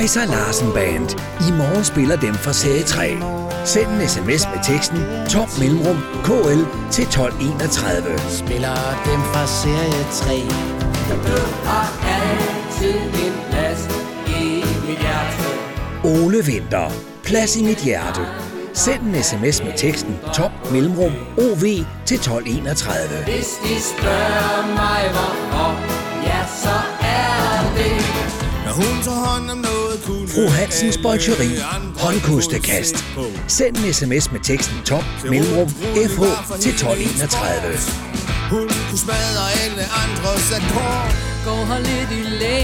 Kaiser 0.06 0.26
Larsen 0.26 0.72
Band. 0.74 1.10
I 1.48 1.52
morgen 1.52 1.84
spiller 1.84 2.16
dem 2.16 2.34
fra 2.34 2.54
serie 2.54 2.84
3. 2.84 3.18
Send 3.66 3.88
en 3.88 4.10
sms 4.10 4.44
med 4.54 4.60
teksten 4.64 5.00
top 5.30 5.50
mellemrum 5.60 5.98
KL 6.28 6.62
til 6.92 7.04
1231. 7.04 8.20
Spiller 8.42 8.78
dem 9.10 9.22
fra 9.32 9.44
serie 9.48 10.02
3 10.22 10.36
Har 11.70 11.90
altid 12.18 13.00
en 13.26 13.36
plads 13.50 13.82
i 14.28 14.44
mit 14.88 15.00
hjerte. 15.06 15.48
Ole 16.04 16.46
Vinter. 16.46 16.90
Plads 17.24 17.56
i 17.56 17.64
mit 17.64 17.78
hjerte. 17.78 18.22
Send 18.74 19.02
en 19.02 19.24
sms 19.24 19.64
med 19.64 19.74
teksten 19.78 20.20
top 20.34 20.54
mellemrum 20.72 21.14
OV 21.38 21.64
til 22.06 22.18
1231. 22.18 23.24
Hvis 23.24 23.50
de 23.64 23.76
spørger 23.92 24.62
mig 24.82 25.02
hvorfor, 25.16 25.70
ja 26.30 26.42
så 26.64 26.78
er 27.02 27.74
det 27.78 27.98
Når 28.66 28.74
hun 28.82 29.04
tager 29.04 29.22
hånd 29.28 29.50
om 29.52 29.58
noget, 29.58 29.75
Fru 30.36 30.48
Hansens 30.48 30.98
Bolcheri. 30.98 31.50
Håndkostekast. 32.00 32.96
Send 33.48 33.78
en 33.78 33.94
sms 33.94 34.32
med 34.32 34.40
teksten 34.40 34.78
top 34.86 35.04
mellemrum 35.24 35.70
FH 35.70 36.22
til 36.62 36.72
1231. 36.72 37.78
Hun 38.50 38.60
kunne 38.60 39.00
smadre 39.00 39.46
alle 39.64 39.84
andres 40.04 40.52
akkord 40.52 41.16
Går 41.46 41.66
her 41.66 41.80
lidt 41.80 42.12
i 42.12 42.30
læ 42.42 42.62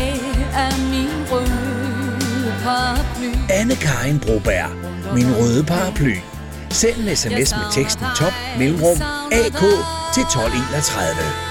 af 0.53 0.73
min 0.91 1.09
røde 1.31 2.53
paraply 2.63 3.31
Anne-Karin 3.49 4.19
Broberg, 4.25 4.69
Min 5.15 5.35
røde 5.35 5.63
paraply. 5.63 6.15
Send 6.69 6.95
en 6.97 7.15
sms 7.15 7.51
med 7.59 7.73
teksten 7.73 8.05
top 8.17 8.33
mellemrum 8.57 8.97
AK 9.31 9.61
til 10.13 10.23
1231. 10.23 11.50